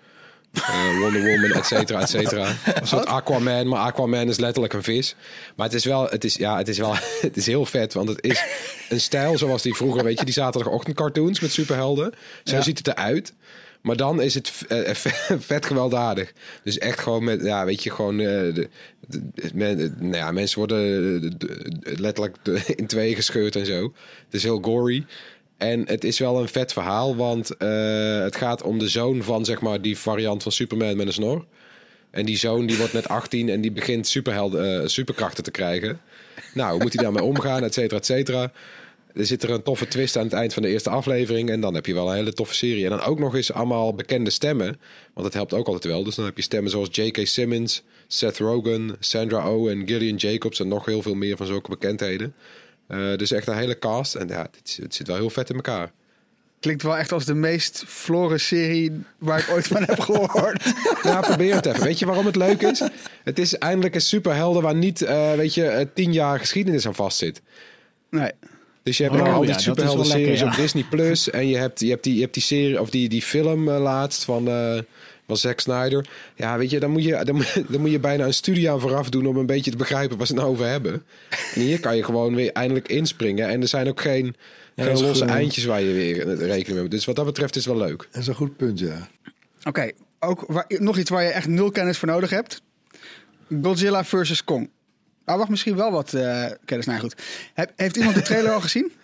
[0.54, 2.56] Eh, Wonder Woman, et cetera, et cetera.
[2.74, 5.16] Een soort Aquaman, maar Aquaman is letterlijk een vis.
[5.56, 8.10] Maar het is wel, het is, ja, het is wel, het is heel vet, want
[8.10, 8.44] het is
[8.90, 12.14] een stijl zoals die vroeger, weet je, die zaterdagochtend cartoons met superhelden.
[12.44, 12.62] Zo Ja.
[12.62, 13.34] ziet het eruit.
[13.82, 16.34] Maar dan is het eh, v- vet gewelddadig.
[16.64, 18.20] Dus echt gewoon met, ja, weet je, gewoon...
[18.20, 18.70] eh, de,
[19.08, 20.78] de- de- men- eh, nou ja, mensen worden
[21.16, 22.38] eh, de- de- letterlijk
[22.76, 23.82] in tweeën gescheurd en zo.
[24.26, 25.06] Het is heel gory.
[25.64, 29.46] En het is wel een vet verhaal, want eh, het gaat om de zoon van,
[29.46, 31.46] zeg maar, die variant van Superman met een snor.
[32.12, 36.02] En die zoon die wordt net 18 en die begint eh, superkrachten te krijgen.
[36.54, 38.52] Nou, hoe moet hij daarmee omgaan, et cetera, et cetera.
[39.14, 41.50] Er zit er een toffe twist aan het eind van de eerste aflevering.
[41.50, 42.84] En dan heb je wel een hele toffe serie.
[42.84, 44.80] En dan ook nog eens allemaal bekende stemmen.
[45.14, 46.04] Want dat helpt ook altijd wel.
[46.04, 47.28] Dus dan heb je stemmen zoals J.K.
[47.28, 50.60] Simmons, Seth Rogen, Sandra Oh en Gillian Jacobs.
[50.60, 52.34] En nog heel veel meer van zulke bekendheden.
[52.88, 54.16] Eh, dus echt een hele cast.
[54.16, 55.92] En ja, het, het zit wel heel vet in elkaar.
[56.60, 60.74] Klinkt wel echt als de meest verloren serie waar ik ooit van heb gehoord.
[61.04, 61.84] Nou, probeer het even.
[61.84, 62.82] Weet je waarom het leuk is?
[63.24, 66.96] Het is eindelijk een superhelden waar niet, eh, weet je, eh, tien jaar geschiedenis aan
[66.96, 67.42] vastzit.
[68.10, 68.32] Nee.
[68.84, 70.46] Dus je hebt Oh, al ja, die superhelden lekker, series ja.
[70.46, 73.10] op Disney Plus en je hebt, je hebt die, je hebt die serie of die,
[73.10, 74.48] die film laatst van,
[75.28, 76.10] van Zack Snyder.
[76.36, 78.80] Ja, weet je, dan moet je, dan, moet- dan moet je bijna een studie aan
[78.80, 81.04] vooraf doen om een beetje te begrijpen waar ze het nou over hebben.
[81.56, 84.36] En hier kan je gewoon weer eindelijk inspringen en er zijn ook geen,
[84.76, 85.22] Ja, losse goed.
[85.22, 86.92] eindjes waar je weer rekening mee moet.
[86.92, 88.08] Dus wat dat betreft is het wel leuk.
[88.12, 89.08] Dat is een goed punt, ja.
[89.64, 92.62] Oké, ook waar, nog iets waar je echt nul kennis voor nodig hebt.
[93.62, 94.70] Godzilla versus Kong.
[95.26, 96.86] Nou, wacht, misschien wel wat eh, kennis.
[96.86, 97.16] Nou goed.
[97.76, 98.92] Heeft iemand de trailer al gezien?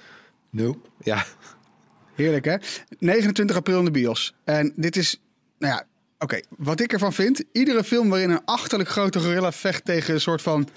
[0.51, 0.79] Nope.
[1.03, 1.25] Ja,
[2.15, 2.55] Heerlijk, hè?
[2.99, 4.33] 29 april in de bios.
[4.43, 5.19] En dit is,
[5.59, 5.85] nou ja,
[6.19, 6.39] oké.
[6.57, 10.41] Wat ik ervan vind, iedere film waarin een achterlijk grote gorilla vecht tegen een soort
[10.41, 10.69] van,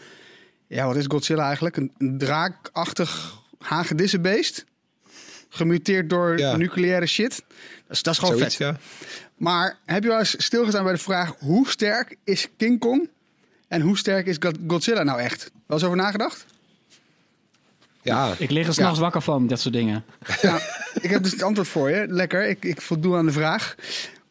[0.67, 1.77] ja, wat is Godzilla eigenlijk?
[1.77, 4.65] Een, een draakachtig hagedissenbeest.
[5.49, 6.57] Gemuteerd door Ja.
[6.57, 7.31] nucleaire shit.
[7.87, 8.67] Dat is, dat is gewoon zoiets, vet.
[8.67, 8.79] ja.
[9.37, 13.09] Maar heb je wel eens stilgestaan bij de vraag, hoe sterk is King Kong?
[13.69, 15.51] En hoe sterk is God- Godzilla nou echt?
[15.67, 16.45] Wel eens over nagedacht?
[18.03, 20.05] Ja, Ik lig er s'nachts wakker van, dat soort dingen.
[20.43, 20.61] Ja,
[21.01, 22.07] ik heb dus het antwoord voor je.
[22.09, 23.75] Lekker, ik, ik voldoe aan de vraag.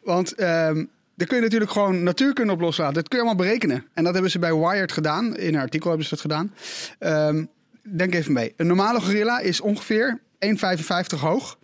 [0.02, 2.94] Want ehm daar kun je natuurlijk gewoon natuurkunde op loslaten.
[2.94, 3.86] Dat kun je allemaal berekenen.
[3.94, 5.36] En dat hebben ze bij Wired gedaan.
[5.36, 6.54] In een artikel hebben ze dat gedaan.
[6.98, 7.44] Ehm,
[7.82, 8.54] denk even mee.
[8.56, 11.58] Een normale gorilla is ongeveer 1,55 hoog.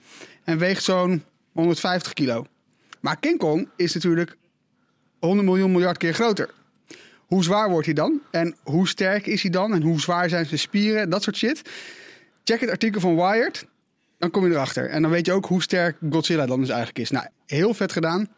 [0.44, 2.46] En weegt zo'n 150 kilo.
[3.00, 4.36] Maar King Kong is natuurlijk
[5.18, 6.50] 100 miljoen miljard keer groter.
[7.26, 8.20] Hoe zwaar wordt hij dan?
[8.30, 9.74] En hoe sterk is hij dan?
[9.74, 11.10] En hoe zwaar zijn zijn spieren?
[11.10, 11.62] Dat soort shit.
[12.44, 13.66] Check het artikel van Wired.
[14.18, 14.88] Dan kom je erachter.
[14.88, 17.10] En dan weet je ook hoe sterk Godzilla dan dus eigenlijk is.
[17.10, 18.28] Nou, heel vet gedaan.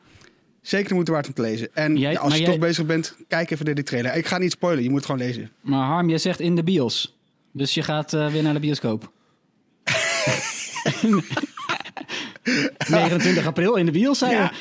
[0.71, 1.69] Zeker de moeite waard om te lezen.
[1.75, 4.17] En Jij- ja, als je jij- toch bezig bent, kijk even naar die trailer.
[4.17, 5.51] Ik ga niet spoilen, je moet het gewoon lezen.
[5.61, 7.17] Maar Harm, jij zegt in de bios.
[7.53, 9.11] Dus je gaat eh, weer naar de bioscoop.
[12.89, 14.37] 29 april in de bios, zei je?
[14.37, 14.53] Ja.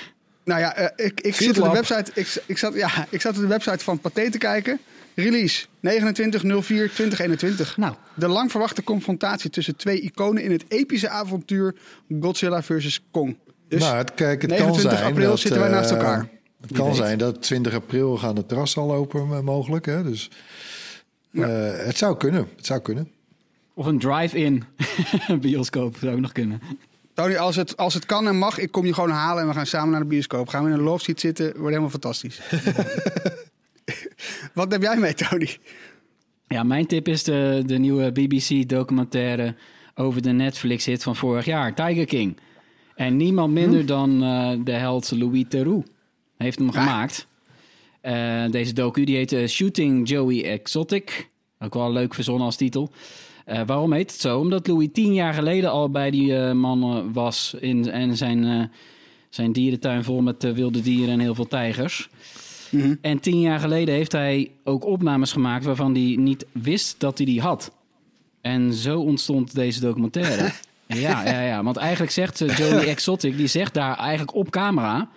[0.43, 3.35] Nou ja, eh, ik, ik, zit op de website, ik, ik, zat, ja, ik zat
[3.35, 4.79] op de website van Pathé te kijken.
[5.15, 5.69] Release 29.04.2021.
[7.75, 7.95] Nou.
[8.13, 11.75] De lang verwachte confrontatie tussen twee iconen in het epische avontuur
[12.19, 13.37] Godzilla versus Kong.
[13.69, 16.29] Dus nou, het, kijk, het kan 29 zijn april dat, zitten wij naast eh, elkaar.
[16.61, 19.85] Het kan zijn dat 20 april gaan de terrassen al open eh, mogelijk.
[19.85, 20.03] Hè?
[20.03, 20.29] Dus
[21.31, 22.47] eh, het zou kunnen.
[22.55, 23.11] Het zou kunnen.
[23.73, 24.63] Of een drive-in
[25.41, 26.61] bioscoop zou ook nog kunnen.
[27.13, 29.53] Tony, als het, als het kan en mag, ik kom je gewoon halen en we
[29.53, 30.47] gaan samen naar de bioscoop.
[30.47, 32.41] Gaan we in een love seat zitten, wordt helemaal fantastisch.
[34.53, 35.57] Wat heb jij mee, Tony?
[36.47, 39.55] Ja, mijn tip is de, de nieuwe BBC-documentaire
[39.95, 42.37] over de Netflix-hit van vorig jaar, Tiger King.
[42.99, 45.87] En niemand minder dan eh, de held Louis Theroux
[46.37, 47.27] heeft hem gemaakt.
[48.01, 51.29] Eh, deze docu die heet Shooting Joey Exotic.
[51.59, 52.91] Ook wel leuk verzonnen als titel.
[53.45, 54.39] Eh, waarom heet het zo?
[54.39, 58.71] Omdat Louis tien jaar geleden al bij die man was in, en zijn,
[59.29, 62.09] zijn dierentuin vol met wilde dieren en heel veel tijgers.
[63.01, 67.25] En tien jaar geleden heeft hij ook opnames gemaakt waarvan hij niet wist dat hij
[67.25, 67.71] die had.
[68.41, 70.51] En zo ontstond deze documentaire.
[70.97, 75.09] ja, ja, ja, want eigenlijk zegt eh, Joey Exotic, die zegt daar eigenlijk op camera.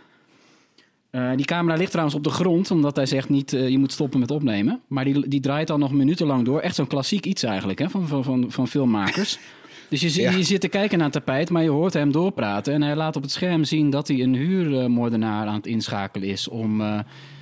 [1.11, 3.92] Eh, die camera ligt trouwens op de grond, omdat hij zegt niet, eh, je moet
[3.92, 4.80] stoppen met opnemen.
[4.87, 6.61] Maar die, die draait al nog minutenlang door.
[6.61, 9.38] Echt zo'n klassiek iets eigenlijk, hè, van, van, van, van filmmakers.
[9.88, 10.30] Dus je, Ja.
[10.30, 12.74] je zit te kijken naar het tapijt, maar je hoort hem doorpraten.
[12.74, 16.48] En hij laat op het scherm zien dat hij een huurmoordenaar aan het inschakelen is...
[16.48, 16.82] om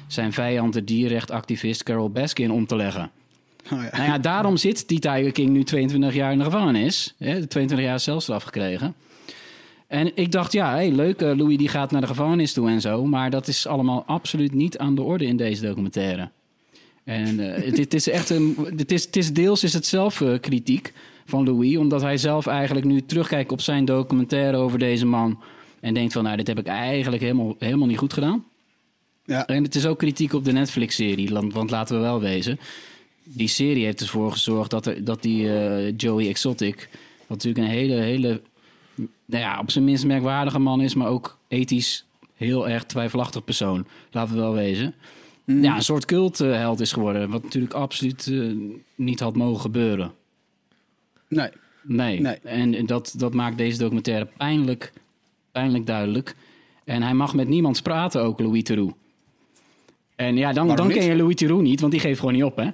[0.07, 3.11] zijn vijand, de dierrechtactivist Carol Baskin, om te leggen.
[3.73, 3.97] Oh, ja.
[3.97, 7.15] Nou ja, daarom zit die Tiger King nu 22 jaar in de gevangenis.
[7.19, 8.95] Hè, 22 jaar celstraf gekregen.
[9.87, 12.81] En ik dacht, ja, hey, leuk, eh, Louis die gaat naar de gevangenis toe en
[12.81, 13.07] zo.
[13.07, 16.31] Maar dat is allemaal absoluut niet aan de orde in deze documentaire.
[17.05, 18.57] En eh, het, het is echt een.
[18.77, 20.93] Het is, het is deels is het zelf kritiek
[21.27, 25.39] van Louis, omdat hij zelf eigenlijk nu terugkijkt op zijn documentaire over deze man.
[25.81, 28.45] En denkt van, nou, dit heb ik eigenlijk helemaal, helemaal niet goed gedaan.
[29.25, 29.47] Ja.
[29.47, 32.59] En het is ook kritiek op de Netflix-serie, want laten we wel wezen.
[33.33, 36.89] Die serie heeft ervoor gezorgd dat, er, dat die eh, Joey Exotic,
[37.27, 38.41] wat natuurlijk een hele, hele,
[39.25, 42.05] nou ja, op zijn minst merkwaardige man is, maar ook ethisch
[42.35, 43.87] heel erg twijfelachtig persoon.
[44.11, 44.95] Laten we wel wezen.
[45.45, 47.31] Ja, een soort cultheld is geworden.
[47.31, 48.53] Wat natuurlijk absoluut eh,
[48.95, 50.13] niet had mogen gebeuren.
[51.29, 51.51] Nee.
[51.83, 52.21] Nee.
[52.21, 52.39] Nee.
[52.39, 54.93] En dat, dat maakt deze documentaire pijnlijk,
[55.53, 56.35] pijnlijk duidelijk.
[56.85, 58.95] En hij mag met niemand praten ook, Louis Theroux.
[60.21, 62.45] En ja, dan, Waarom dan ken je Louis Theroux niet, want die geeft gewoon niet
[62.45, 62.65] op, hè?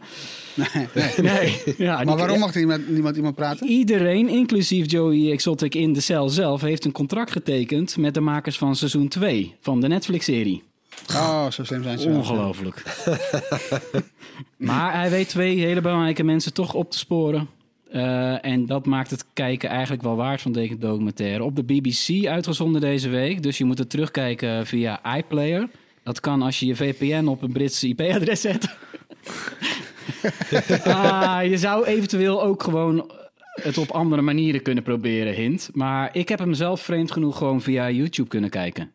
[0.55, 1.33] Nee, nee.
[1.33, 1.63] Nee.
[1.77, 3.67] Ja, Maar waarom mag er niemand, niemand iemand praten?
[3.67, 8.59] Iedereen, inclusief Joey Exotic in de cel zelf, heeft een contract getekend met de makers
[8.59, 10.63] van seizoen 2 van de Netflix-serie.
[11.11, 12.09] Oh, zo slim zijn ze.
[12.09, 12.83] Ongelooflijk.
[14.57, 17.49] maar hij weet twee hele belangrijke mensen toch op te sporen.
[17.91, 21.45] Eh, en dat maakt het kijken eigenlijk wel waard van deze documentaire.
[21.45, 23.43] Op de BBC uitgezonden deze week.
[23.43, 25.69] Dus je moet het terugkijken via iPlayer.
[26.07, 28.77] Dat kan als je je VPN op een Brits IP-adres zet.
[30.85, 33.11] ah, je zou eventueel ook gewoon
[33.63, 35.71] het op andere manieren kunnen proberen, hint.
[35.73, 38.93] Maar ik heb hem zelf vreemd genoeg gewoon via YouTube kunnen kijken.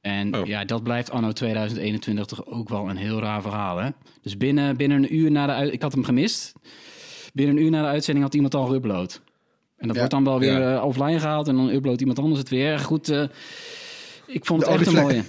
[0.00, 0.46] En Oh.
[0.46, 3.88] ja, dat blijft anno 2021 toch ook wel een heel raar verhaal, hè?
[4.22, 5.72] Dus binnen, binnen een uur na de uit...
[5.72, 6.52] Ik had hem gemist.
[7.32, 9.20] Binnen een uur na de uitzending had iemand al geüpload.
[9.76, 9.96] En dat Ja.
[9.96, 10.76] wordt dan wel weer Ja.
[10.76, 12.78] eh, offline gehaald en dan uploadt iemand anders het weer.
[12.78, 13.22] Goed, eh,
[14.26, 15.22] ik vond het De echt een mooie.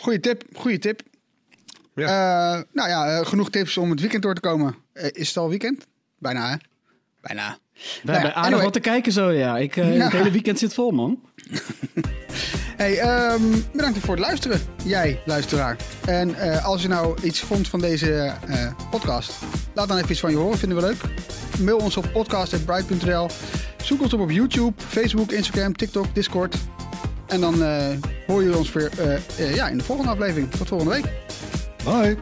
[0.00, 1.02] Goeie tip, goeie tip.
[1.94, 2.06] Eh,
[2.72, 4.76] nou ja, eh, genoeg tips om het weekend door te komen.
[4.92, 5.86] Eh, is het al weekend?
[6.18, 6.56] Bijna, hè?
[7.20, 7.58] Bijna.
[7.72, 9.58] We Nou hebben ja, aardig wat te kijken zo, ja.
[9.58, 9.82] Ik, Ja.
[9.82, 11.20] Het hele weekend zit vol, man.
[12.76, 15.76] Hey, ehm, bedankt voor het luisteren, jij luisteraar.
[16.06, 18.34] En als je nou iets vond van deze
[18.90, 19.32] podcast,
[19.74, 21.00] laat dan even iets van je horen, vinden we leuk.
[21.60, 23.28] Mail ons op podcast.bright.nl.
[23.82, 26.56] Zoek ons op op YouTube, Facebook, Instagram, TikTok, Discord.
[27.34, 27.88] En dan eh,
[28.26, 30.50] hoor je ons weer eh, eh, ja, in de volgende aflevering.
[30.50, 31.12] Tot volgende week.
[31.84, 32.16] Bye.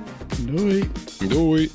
[0.47, 0.91] Doei.
[1.29, 1.71] Doei.